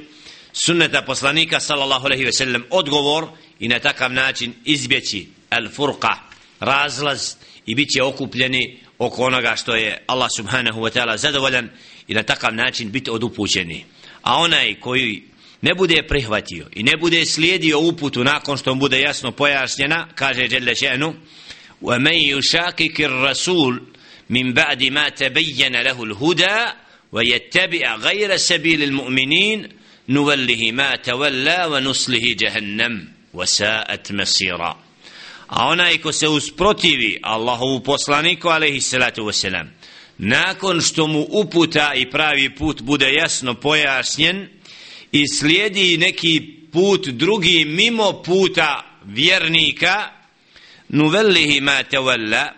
sunneta 0.55 1.01
poslanika 1.01 1.59
sallallahu 1.59 2.05
alaihi 2.05 2.25
ve 2.25 2.31
sellem 2.31 2.63
odgovor 2.69 3.27
i 3.59 3.67
na 3.67 3.79
takav 3.79 4.13
način 4.13 4.53
izbjeći 4.65 5.27
al 5.49 5.69
furqa 5.69 6.15
razlaz 6.59 7.35
i 7.65 7.75
bit 7.75 7.89
će 7.89 8.03
okupljeni 8.03 8.79
oko 8.97 9.23
onoga 9.23 9.55
što 9.55 9.75
je 9.75 10.03
Allah 10.07 10.29
subhanahu 10.37 10.81
wa 10.81 10.89
ta'ala 10.89 11.17
zadovoljan 11.17 11.69
i 12.07 12.13
na 12.13 12.23
takav 12.23 12.55
način 12.55 12.91
biti 12.91 13.09
odupućeni. 13.09 13.85
A 14.21 14.37
onaj 14.37 14.75
koji 14.79 15.23
ne 15.61 15.73
bude 15.75 16.03
prihvatio 16.07 16.67
i 16.73 16.83
ne 16.83 16.97
bude 16.97 17.25
slijedio 17.25 17.79
uputu 17.79 18.23
nakon 18.23 18.57
što 18.57 18.73
mu 18.73 18.79
bude 18.79 18.99
jasno 18.99 19.31
pojašnjena, 19.31 20.07
kaže 20.15 20.47
Jelle 20.51 20.71
še'nu, 20.71 21.13
وَمَنْ 21.81 22.37
يُشَاكِكِ 22.37 22.99
الرَّسُولِ 22.99 23.79
مِنْ 24.29 24.53
بَعْدِ 24.53 24.83
مَا 24.83 25.09
تَبَيَّنَ 25.09 25.81
لَهُ 25.81 26.03
الْهُدَى 26.03 26.57
وَيَتَّبِعَ 27.11 27.95
غَيْرَ 27.95 28.37
سَبِيلِ 28.37 28.83
الْمُؤْمِنِينَ 28.83 29.74
نوله 30.08 30.72
ما 30.72 30.96
تولى 30.96 31.66
ونصله 31.70 32.34
جهنم 32.38 33.08
وساءت 33.34 34.12
مصيرا. 34.12 34.76
A 35.48 35.66
onaj 35.68 35.98
ko 36.02 36.12
se 36.12 36.28
usprotivi 36.28 37.18
Allahovu 37.22 37.80
poslaniku 37.80 38.48
alaihi 38.48 38.80
salatu 38.80 39.24
wasalam 39.24 39.66
nakon 40.18 40.80
što 40.80 41.06
mu 41.06 41.26
uputa 41.30 41.94
i 41.94 42.10
pravi 42.10 42.54
put 42.54 42.82
bude 42.82 43.12
jasno 43.12 43.54
pojasnjen 43.54 44.48
i 45.12 45.28
slijedi 45.28 45.96
neki 45.98 46.42
put 46.72 47.08
drugi 47.08 47.64
mimo 47.64 48.22
puta 48.22 48.84
vjernika 49.04 50.10
nuvellihi 50.88 51.60
ma 51.60 51.82
tawalla 51.82 52.48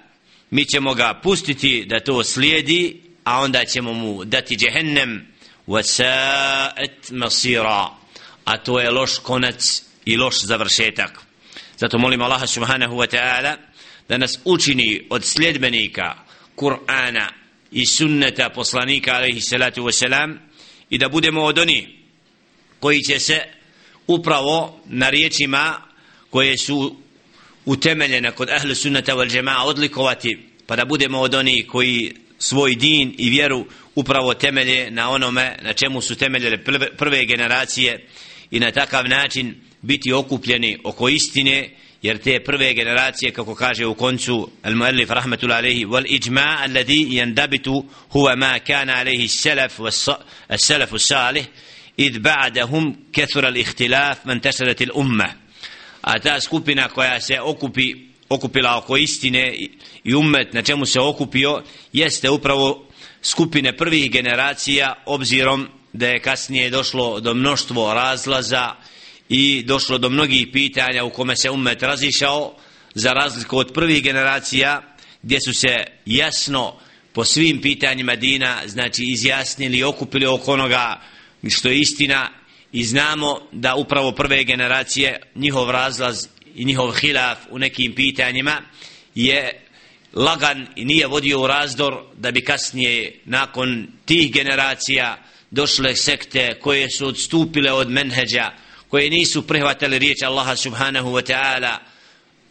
mi 0.50 0.64
ćemo 0.64 0.94
ga 0.94 1.20
pustiti 1.22 1.84
da 1.84 2.00
to 2.00 2.24
slijedi 2.24 3.00
a 3.24 3.40
onda 3.40 3.64
ćemo 3.64 3.92
mu 3.92 4.24
dati 4.24 4.56
jehennem 4.60 5.26
wasa'at 5.68 7.12
masira 7.12 7.90
a 8.44 8.58
to 8.58 8.80
je 8.80 8.90
loš 8.90 9.18
konac 9.18 9.82
i 10.04 10.16
loš 10.16 10.40
završetak. 10.42 11.20
Zato 11.78 11.98
molim 11.98 12.22
Allaha 12.22 12.46
subhanahu 12.46 12.96
wa 12.96 13.06
ta'ala 13.06 13.56
da 14.08 14.18
nas 14.18 14.38
učini 14.44 15.06
od 15.10 15.24
sljedbenika 15.24 16.14
Kur'ana 16.56 17.28
i 17.70 17.86
sunneta 17.86 18.50
poslanika 18.50 19.12
alaihi 19.14 19.40
salatu 19.40 19.84
vesselam 19.84 20.38
i 20.90 20.98
da 20.98 21.08
budemo 21.08 21.42
od 21.42 21.58
onih 21.58 21.88
koji 22.80 23.02
će 23.02 23.18
se 23.18 23.42
upravo 24.06 24.80
na 24.86 25.10
riječima 25.10 25.82
koje 26.30 26.58
su 26.58 26.96
utemeljene 27.64 28.32
kod 28.32 28.50
ahlu 28.50 28.74
sunnata 28.74 29.14
wal 29.14 29.30
džema'a 29.30 29.64
odlikovati 29.64 30.38
pa 30.66 30.76
da 30.76 30.84
budemo 30.84 31.20
od 31.20 31.34
onih 31.34 31.66
koji 31.68 32.14
svoj 32.48 32.74
din 32.74 33.14
i 33.18 33.30
vjeru 33.30 33.66
upravo 33.94 34.34
temelje 34.34 34.90
na 34.90 35.10
onome 35.10 35.56
na 35.62 35.72
čemu 35.72 36.00
su 36.00 36.14
temeljele 36.14 36.56
prve 36.96 37.24
generacije 37.24 38.06
i 38.50 38.60
na 38.60 38.70
takav 38.70 39.08
način 39.08 39.54
biti 39.82 40.12
okupljeni 40.12 40.78
oko 40.84 41.08
istine 41.08 41.70
jer 42.02 42.18
te 42.18 42.40
prve 42.44 42.74
generacije 42.74 43.32
kako 43.32 43.54
kaže 43.54 43.86
u 43.86 43.94
koncu 43.94 44.50
al-muallif 44.62 45.10
rahmetullahi 45.10 45.62
alayhi 45.62 45.86
wal 45.86 46.06
ijma' 46.06 46.56
alladhi 46.62 47.06
yandabitu 47.10 47.84
huwa 48.12 48.36
ma 48.36 48.58
kana 48.58 48.92
alayhi 48.92 49.24
as-salaf 49.24 49.78
was-salaf 49.78 50.94
as-salih 50.94 51.44
id 51.96 52.18
ba'dahum 52.18 52.94
kathura 53.12 53.48
al-ikhtilaf 53.48 54.24
man 54.24 54.40
tasarat 54.40 54.80
al-umma. 54.80 55.32
A 56.02 56.18
ta 56.18 56.40
skupina 56.40 56.88
koja 56.88 57.20
se 57.20 57.40
okupi 57.40 58.07
okupila 58.28 58.76
oko 58.78 58.96
istine 58.96 59.54
i 60.04 60.14
ummet 60.14 60.52
na 60.52 60.62
čemu 60.62 60.86
se 60.86 61.00
okupio 61.00 61.62
jeste 61.92 62.30
upravo 62.30 62.86
skupine 63.22 63.76
prvih 63.76 64.10
generacija 64.10 64.94
obzirom 65.06 65.68
da 65.92 66.06
je 66.06 66.20
kasnije 66.20 66.70
došlo 66.70 67.20
do 67.20 67.34
mnoštvo 67.34 67.94
razlaza 67.94 68.74
i 69.28 69.62
došlo 69.66 69.98
do 69.98 70.10
mnogih 70.10 70.48
pitanja 70.52 71.04
u 71.04 71.10
kome 71.10 71.36
se 71.36 71.50
ummet 71.50 71.82
razišao 71.82 72.54
za 72.94 73.12
razliku 73.12 73.58
od 73.58 73.72
prvih 73.72 74.02
generacija 74.02 74.82
gdje 75.22 75.38
su 75.40 75.52
se 75.54 75.76
jasno 76.06 76.74
po 77.12 77.24
svim 77.24 77.60
pitanjima 77.60 78.16
dina 78.16 78.62
znači 78.66 79.04
izjasnili 79.04 79.78
i 79.78 79.84
okupili 79.84 80.26
oko 80.26 80.52
onoga 80.52 81.00
što 81.50 81.68
je 81.68 81.78
istina 81.78 82.30
i 82.72 82.84
znamo 82.84 83.40
da 83.52 83.74
upravo 83.74 84.12
prve 84.12 84.44
generacije 84.44 85.20
njihov 85.34 85.70
razlaz 85.70 86.26
i 86.58 86.64
njihov 86.64 86.92
hilaf 86.92 87.38
u 87.50 87.58
nekim 87.58 87.94
pitanjima 87.94 88.62
je 89.14 89.60
lagan 90.12 90.66
i 90.76 90.84
nije 90.84 91.06
vodio 91.06 91.40
u 91.40 91.46
razdor 91.46 92.02
da 92.16 92.30
bi 92.30 92.44
kasnije 92.44 93.20
nakon 93.24 93.86
tih 94.04 94.32
generacija 94.32 95.24
došle 95.50 95.96
sekte 95.96 96.58
koje 96.60 96.90
su 96.90 97.06
odstupile 97.06 97.72
od 97.72 97.90
menheđa 97.90 98.52
koje 98.88 99.10
nisu 99.10 99.46
prihvatale 99.46 99.98
riječ 99.98 100.22
Allaha 100.22 100.56
subhanahu 100.56 101.10
wa 101.10 101.32
ta'ala 101.32 101.76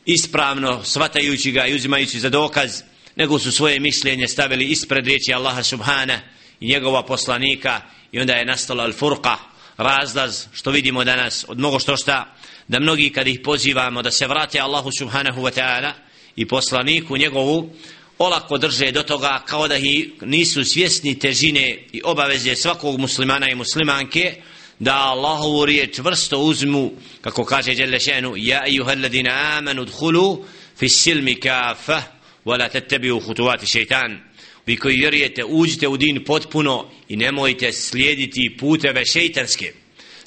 ispravno 0.05 0.83
svatajući 0.83 1.51
ga 1.51 1.65
i 1.65 1.75
uzimajući 1.75 2.19
za 2.19 2.29
dokaz 2.29 2.81
nego 3.15 3.39
su 3.39 3.51
svoje 3.51 3.79
mišljenje 3.79 4.27
stavili 4.27 4.65
ispred 4.65 5.05
riječi 5.05 5.33
Allaha 5.33 5.63
subhana 5.63 6.19
i 6.59 6.67
njegova 6.67 7.05
poslanika 7.05 7.81
i 8.11 8.19
onda 8.19 8.33
je 8.33 8.45
nastala 8.45 8.87
al-furqa 8.87 9.35
razlaz 9.77 10.45
što 10.53 10.71
vidimo 10.71 11.03
danas 11.03 11.45
od 11.47 11.57
mnogo 11.57 11.79
što 11.79 11.97
šta 11.97 12.35
da 12.67 12.79
mnogi 12.79 13.09
kad 13.09 13.27
ih 13.27 13.39
pozivamo 13.43 14.01
da 14.01 14.11
se 14.11 14.27
vrate 14.27 14.59
Allahu 14.59 14.89
subhanahu 14.99 15.41
wa 15.41 15.59
ta'ala 15.59 15.91
i 16.35 16.47
poslaniku 16.47 17.17
njegovu 17.17 17.69
olako 18.17 18.57
drže 18.57 18.91
do 18.91 19.03
toga 19.03 19.43
kao 19.45 19.67
da 19.67 19.75
hi 19.75 20.13
nisu 20.21 20.63
svjesni 20.63 21.19
težine 21.19 21.85
i 21.91 22.01
obaveze 22.03 22.55
svakog 22.55 22.99
muslimana 22.99 23.49
i 23.49 23.55
muslimanke 23.55 24.41
da 24.79 24.95
Allahovu 24.95 25.65
riječ 25.65 25.99
vrsto 25.99 26.39
uzmu 26.39 26.91
kako 27.21 27.45
kaže 27.45 27.73
Jelle 27.73 27.99
šenu 27.99 28.33
ja 28.37 28.63
ejuhel 28.67 28.97
alladina 28.97 29.57
amanu 29.57 29.85
dhulu 29.85 30.45
fi 30.77 30.89
silmi 30.89 31.35
kafa 31.35 32.01
wala 32.45 32.69
tattabi'u 32.69 33.19
khutuwati 33.19 33.65
shaytan 33.65 34.26
vi 34.67 34.77
koji 34.77 34.95
vjerujete 34.95 35.43
uđite 35.45 35.87
u 35.87 35.97
din 35.97 36.23
potpuno 36.25 36.89
i 37.07 37.15
nemojte 37.15 37.71
slijediti 37.71 38.55
puteve 38.59 39.05
šejtanske 39.05 39.73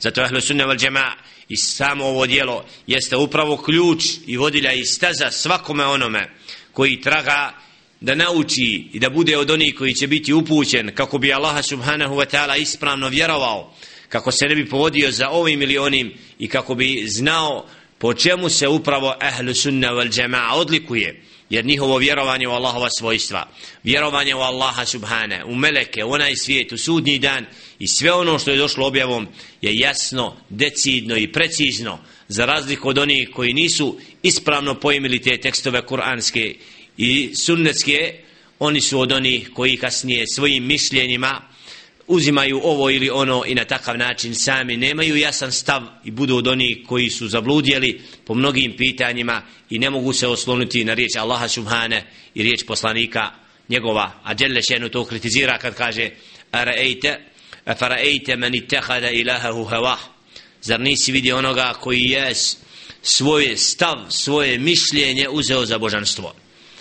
zato 0.01 0.23
ahlu 0.23 0.41
sunna 0.41 0.65
wal 0.65 0.85
jamaa 0.85 1.13
i 1.49 1.57
samo 1.57 2.05
ovo 2.05 2.27
dijelo 2.27 2.65
jeste 2.87 3.17
upravo 3.17 3.57
ključ 3.57 4.05
i 4.27 4.37
vodilja 4.37 4.73
i 4.73 4.85
staza 4.85 5.31
svakome 5.31 5.85
onome 5.85 6.31
koji 6.73 7.01
traga 7.01 7.55
da 8.01 8.15
nauči 8.15 8.85
i 8.93 8.99
da 8.99 9.11
bude 9.11 9.37
od 9.37 9.51
onih 9.51 9.75
koji 9.75 9.95
će 9.95 10.07
biti 10.07 10.33
upućen 10.33 10.95
kako 10.95 11.19
bi 11.19 11.33
Allah 11.33 11.65
subhanahu 11.65 12.15
wa 12.15 12.37
ta'ala 12.37 12.63
ispravno 12.63 13.09
vjerovao 13.09 13.75
kako 14.09 14.33
se 14.33 14.47
ne 14.47 14.55
bi 14.55 14.69
povodio 14.69 15.11
za 15.11 15.29
ovim 15.29 15.63
ili 15.63 15.79
onim 15.79 16.13
i 16.39 16.49
kako 16.49 16.75
bi 16.75 17.05
znao 17.07 17.67
po 17.99 18.15
čemu 18.15 18.49
se 18.49 18.69
upravo 18.69 19.15
ahlu 19.21 19.55
sunna 19.55 19.89
wal 19.89 20.21
jama'a 20.21 20.55
odlikuje 20.55 21.23
jer 21.51 21.65
njihovo 21.65 21.97
vjerovanje 21.97 22.49
u 22.49 22.51
Allahova 22.51 22.91
svojstva 22.91 23.49
vjerovanje 23.83 24.35
u 24.35 24.39
Allaha 24.39 24.85
subhane 24.85 25.45
u 25.45 25.55
meleke, 25.55 26.05
u 26.05 26.11
onaj 26.11 26.37
svijet, 26.37 26.73
u 26.73 26.79
sudnji 26.79 27.19
dan 27.19 27.47
i 27.79 27.89
sve 27.89 28.13
ono 28.13 28.39
što 28.39 28.51
je 28.51 28.57
došlo 28.57 28.87
objavom 28.87 29.29
je 29.63 29.77
jasno, 29.77 30.37
decidno 30.49 31.17
i 31.17 31.33
precizno 31.33 31.99
za 32.29 32.47
razliku 32.47 32.89
od 32.89 32.99
onih 32.99 33.31
koji 33.35 33.53
nisu 33.53 33.99
ispravno 34.23 34.81
pojmili 34.81 35.23
te 35.23 35.41
tekstove 35.41 35.87
kuranske 35.87 36.55
i 36.97 37.31
sunnetske 37.35 38.21
oni 38.59 38.81
su 38.81 39.01
od 39.01 39.13
onih 39.13 39.51
koji 39.55 39.77
kasnije 39.77 40.25
svojim 40.35 40.67
mišljenjima 40.67 41.51
uzimaju 42.11 42.61
ovo 42.65 42.91
ili 42.91 43.11
ono 43.11 43.43
i 43.47 43.55
na 43.55 43.65
takav 43.65 43.99
način 43.99 44.35
sami 44.35 44.77
nemaju 44.77 45.17
jasan 45.17 45.53
stav 45.53 45.83
i 46.05 46.11
budu 46.11 46.37
od 46.37 46.47
onih 46.47 46.77
koji 46.87 47.11
su 47.11 47.29
zabludjeli 47.29 48.01
po 48.25 48.35
mnogim 48.35 48.75
pitanjima 48.77 49.43
i 49.71 49.79
ne 49.79 49.91
mogu 49.91 50.13
se 50.13 50.29
osloniti 50.29 50.85
na 50.85 50.95
riječ 50.95 51.17
Allaha 51.17 51.49
subhane 51.49 52.07
i 52.35 52.43
riječ 52.43 52.65
poslanika 52.67 53.31
njegova. 53.69 54.13
A 54.25 54.35
Đelle 54.35 54.63
šenu 54.63 54.89
to 54.89 55.05
kritizira 55.05 55.59
kad 55.59 55.75
kaže 55.75 56.11
araejte 56.51 57.21
afaraejte 57.65 58.37
man 58.37 58.55
ittehada 58.55 59.11
ilahahu 59.11 59.65
hawah. 59.65 59.99
Zar 60.63 60.81
nisi 60.81 61.13
vidio 61.13 61.37
onoga 61.37 61.75
koji 61.81 62.03
je 62.03 62.33
svoje 63.03 63.57
stav, 63.57 63.97
svoje 64.09 64.59
mišljenje 64.59 65.29
uzeo 65.29 65.67
za 65.67 65.79
božanstvo? 65.79 66.35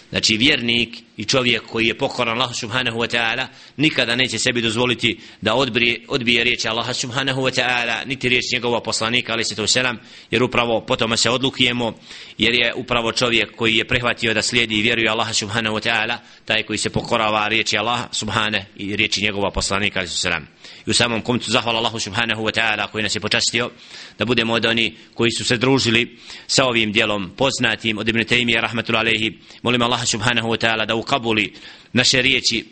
Znači 0.09 0.37
vjernik 0.37 0.95
i 1.19 1.25
čovjek 1.25 1.61
koji 1.65 1.85
je 1.85 1.97
pokoran 1.97 2.37
Allahu 2.37 2.53
subhanahu 2.53 2.99
wa 2.99 3.07
ta'ala 3.07 3.47
nikada 3.77 4.15
neće 4.15 4.39
sebi 4.39 4.61
dozvoliti 4.61 5.19
da 5.41 5.53
odbije, 5.53 6.05
odbije 6.07 6.43
riječ 6.43 6.65
Allaha 6.65 6.93
subhanahu 6.93 7.41
wa 7.41 7.61
ta'ala 7.61 8.05
niti 8.05 8.29
riječ 8.29 8.43
njegova 8.53 8.81
poslanika 8.81 9.33
ali 9.33 9.43
se 9.43 9.55
to 9.55 9.67
selam 9.67 9.97
jer 10.31 10.43
upravo 10.43 10.81
potom 10.81 11.17
se 11.17 11.29
odlukujemo 11.29 11.93
jer 12.37 12.53
je 12.53 12.73
upravo 12.73 13.11
čovjek 13.11 13.55
koji 13.55 13.75
je 13.75 13.87
prihvatio 13.87 14.33
da 14.33 14.41
slijedi 14.41 14.75
i 14.75 14.81
vjeruje 14.81 15.09
Allaha 15.09 15.33
subhanahu 15.33 15.75
wa 15.75 15.89
ta'ala 15.89 16.17
taj 16.49 16.63
koji 16.63 16.77
se 16.77 16.89
pokorava 16.89 17.47
riječi 17.47 17.77
Allah 17.77 17.99
subhanahu 18.11 18.65
i 18.75 18.95
riječi 18.95 19.21
njegova 19.21 19.51
poslanika 19.51 19.99
ali 19.99 20.07
se 20.07 20.17
selam 20.17 20.47
i 20.87 20.89
u 20.89 20.93
samom 20.93 21.21
komcu 21.21 21.51
zahvala 21.51 21.77
Allahu 21.77 21.99
subhanahu 21.99 22.43
wa 22.43 22.59
ta'ala 22.59 22.87
koji 22.91 23.03
nas 23.03 23.15
je 23.15 23.19
počastio 23.19 23.69
da 24.17 24.25
budemo 24.25 24.53
od 24.53 24.65
oni 24.65 24.97
koji 25.13 25.31
su 25.31 25.45
se 25.45 25.57
družili 25.57 26.17
sa 26.47 26.65
ovim 26.65 26.91
dijelom 26.91 27.31
poznatim 27.37 27.97
od 27.97 28.07
Ibn 28.07 28.19
Taymiye 28.19 28.61
rahmatullahi 28.61 29.07
alaihi. 29.07 29.39
Molim 29.61 29.81
Allaha 29.81 30.05
subhanahu 30.05 30.49
wa 30.49 30.57
ta'ala 30.57 30.85
da 30.85 30.95
ukabuli 30.95 31.53
naše 31.93 32.21
riječi 32.21 32.65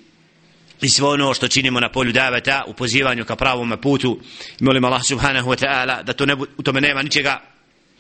i 0.81 0.89
sve 0.89 1.07
ono 1.07 1.33
što 1.33 1.47
činimo 1.47 1.79
na 1.79 1.91
polju 1.91 2.11
daveta 2.11 2.63
u 2.67 2.73
pozivanju 2.73 3.25
ka 3.25 3.35
pravom 3.35 3.77
putu. 3.81 4.19
Molim 4.59 4.85
Allah 4.85 5.01
subhanahu 5.05 5.49
wa 5.49 5.65
ta'ala 5.65 6.03
da 6.03 6.13
to 6.13 6.25
ne, 6.25 6.35
u 6.57 6.63
tome 6.63 6.81
nema 6.81 7.01
ničega 7.01 7.41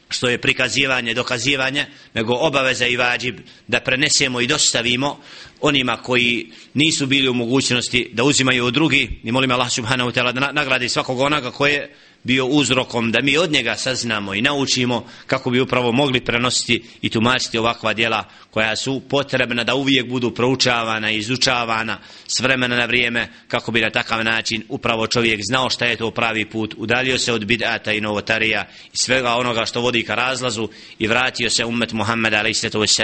što 0.09 0.29
je 0.29 0.41
prikazivanje, 0.41 1.13
dokazivanje, 1.13 1.85
nego 2.13 2.33
obaveza 2.33 2.87
i 2.87 2.97
vađib 2.97 3.39
da 3.67 3.79
prenesemo 3.79 4.41
i 4.41 4.47
dostavimo 4.47 5.19
onima 5.61 5.97
koji 5.97 6.51
nisu 6.73 7.05
bili 7.05 7.29
u 7.29 7.33
mogućnosti 7.33 8.09
da 8.13 8.23
uzimaju 8.23 8.65
od 8.65 8.73
drugi 8.73 9.09
i 9.23 9.31
molim 9.31 9.51
Allah 9.51 9.71
subhanahu 9.71 10.09
wa 10.09 10.13
ta'ala 10.13 10.31
da 10.31 10.51
nagradi 10.51 10.89
svakog 10.89 11.19
onoga 11.19 11.51
koje 11.51 11.95
bio 12.27 12.45
uzrokom 12.45 13.11
da 13.11 13.21
mi 13.21 13.37
od 13.37 13.51
njega 13.51 13.75
saznamo 13.75 14.33
i 14.33 14.41
naučimo 14.41 15.05
kako 15.27 15.49
bi 15.49 15.61
upravo 15.61 15.91
mogli 15.91 16.19
prenositi 16.19 16.83
i 17.01 17.09
tumačiti 17.09 17.57
ovakva 17.57 17.93
djela 17.93 18.23
koja 18.51 18.75
su 18.75 19.01
potrebna 19.09 19.63
da 19.63 19.75
uvijek 19.75 20.07
budu 20.09 20.31
proučavana 20.31 21.11
i 21.11 21.17
izučavana 21.17 21.99
s 22.27 22.39
vremena 22.39 22.75
na 22.75 22.85
vrijeme 22.85 23.27
kako 23.47 23.71
bi 23.71 23.81
na 23.81 23.89
takav 23.89 24.23
način 24.23 24.63
upravo 24.69 25.07
čovjek 25.07 25.39
znao 25.43 25.69
šta 25.69 25.85
je 25.85 25.95
to 25.95 26.11
pravi 26.11 26.45
put 26.45 26.73
udalio 26.77 27.17
se 27.17 27.33
od 27.33 27.45
bidata 27.45 27.93
i 27.93 28.01
novotarija 28.01 28.67
i 28.93 28.97
svega 28.97 29.35
onoga 29.35 29.65
što 29.65 29.81
vodi 29.81 30.03
ka 30.03 30.15
razlazu 30.15 30.69
i 30.99 31.07
vratio 31.07 31.49
se 31.49 31.65
umet 31.65 31.93
Muhammeda 31.93 32.37
a.s. 32.37 32.99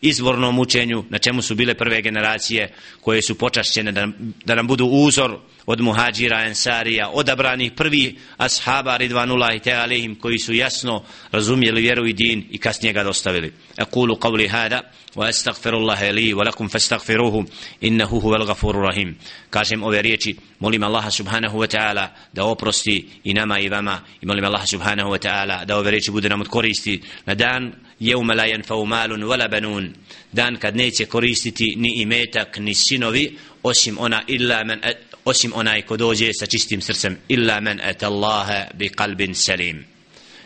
izvornom 0.00 0.58
učenju 0.58 1.04
na 1.10 1.18
čemu 1.18 1.42
su 1.42 1.54
bile 1.54 1.74
prve 1.74 2.02
generacije 2.02 2.72
koje 3.00 3.22
su 3.22 3.34
počašćene 3.34 3.92
da, 3.92 4.08
da 4.44 4.54
nam 4.54 4.66
budu 4.66 4.86
uzor 4.86 5.38
od 5.66 5.80
muhađira, 5.80 6.44
ensarija, 6.46 7.10
odabranih 7.10 7.72
prvi 7.72 8.18
ashaba 8.50 8.96
ridvanullahi 8.96 9.60
te 9.60 9.72
alihim 9.72 10.14
koji 10.14 10.38
su 10.38 10.54
jasno 10.54 11.02
razumjeli 11.32 11.80
vjeru 11.80 12.06
i 12.06 12.12
din 12.12 12.46
i 12.50 12.58
kasnije 12.58 12.92
ga 12.92 13.04
dostavili. 13.04 13.52
Aqulu 13.76 14.16
qavli 14.16 14.48
hada 14.48 14.82
wa 15.16 15.28
astaghfirullaha 15.28 16.10
li 16.10 16.34
wa 16.34 16.44
lakum 16.44 16.68
fastaghfiruhu 16.68 17.44
innahu 17.80 18.20
huwal 18.20 18.46
ghafurur 18.46 18.82
rahim. 18.82 19.16
Kažem 19.50 19.82
ove 19.82 20.02
riječi, 20.02 20.36
molim 20.58 20.82
Allaha 20.82 21.10
subhanahu 21.10 21.58
wa 21.58 21.66
ta'ala 21.66 22.08
da 22.32 22.44
oprosti 22.44 23.08
i 23.24 23.34
nama 23.34 23.58
i 23.58 23.68
vama 23.68 24.00
i 24.22 24.26
molim 24.26 24.44
Allaha 24.44 24.66
subhanahu 24.66 25.10
wa 25.10 25.18
ta'ala 25.18 25.64
da 25.64 25.76
ove 25.76 25.90
riječi 25.90 26.10
bude 26.10 26.28
nam 26.28 26.40
od 26.40 26.48
koristi 26.48 27.02
na 27.26 27.34
dan 27.34 27.72
jevme 28.00 28.34
la 28.34 28.44
jenfau 28.44 28.86
malun 28.86 29.22
wala 29.22 29.50
banun 29.50 29.94
dan 30.32 30.56
kad 30.56 30.76
neće 30.76 31.06
koristiti 31.06 31.74
ni 31.76 32.02
imetak 32.02 32.58
ni 32.58 32.74
sinovi 32.74 33.38
osim 33.62 33.96
ona 33.98 34.22
illa 34.26 34.64
men 34.64 34.80
osim 35.25 35.51
onaj 35.55 35.81
ko 35.81 35.97
dođe 35.97 36.31
sa 36.39 36.45
čistim 36.45 36.81
srcem 36.81 37.17
illa 37.27 37.59
man 37.59 37.81
atallaha 37.81 38.67
bi 38.73 38.89
qalbin 38.89 39.33
salim 39.33 39.85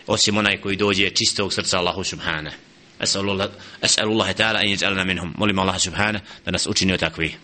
osim 0.07 0.37
onaj 0.37 0.57
koji 0.57 0.75
dođe 0.75 1.09
čistog 1.09 1.53
srca 1.53 1.77
Allahu 1.77 2.03
subhanahu 2.03 2.55
أسأل 3.03 3.29
الله, 3.29 3.51
أسأل 3.83 4.07
الله 4.07 4.31
تعالى 4.31 4.61
أن 4.61 4.67
يجعلنا 4.67 5.03
منهم 5.03 5.33
مولي 5.37 5.51
الله 5.51 5.77
سبحانه 5.77 6.21
لنس 6.47 6.67
أتشني 6.67 6.93
وتكويه 6.93 7.39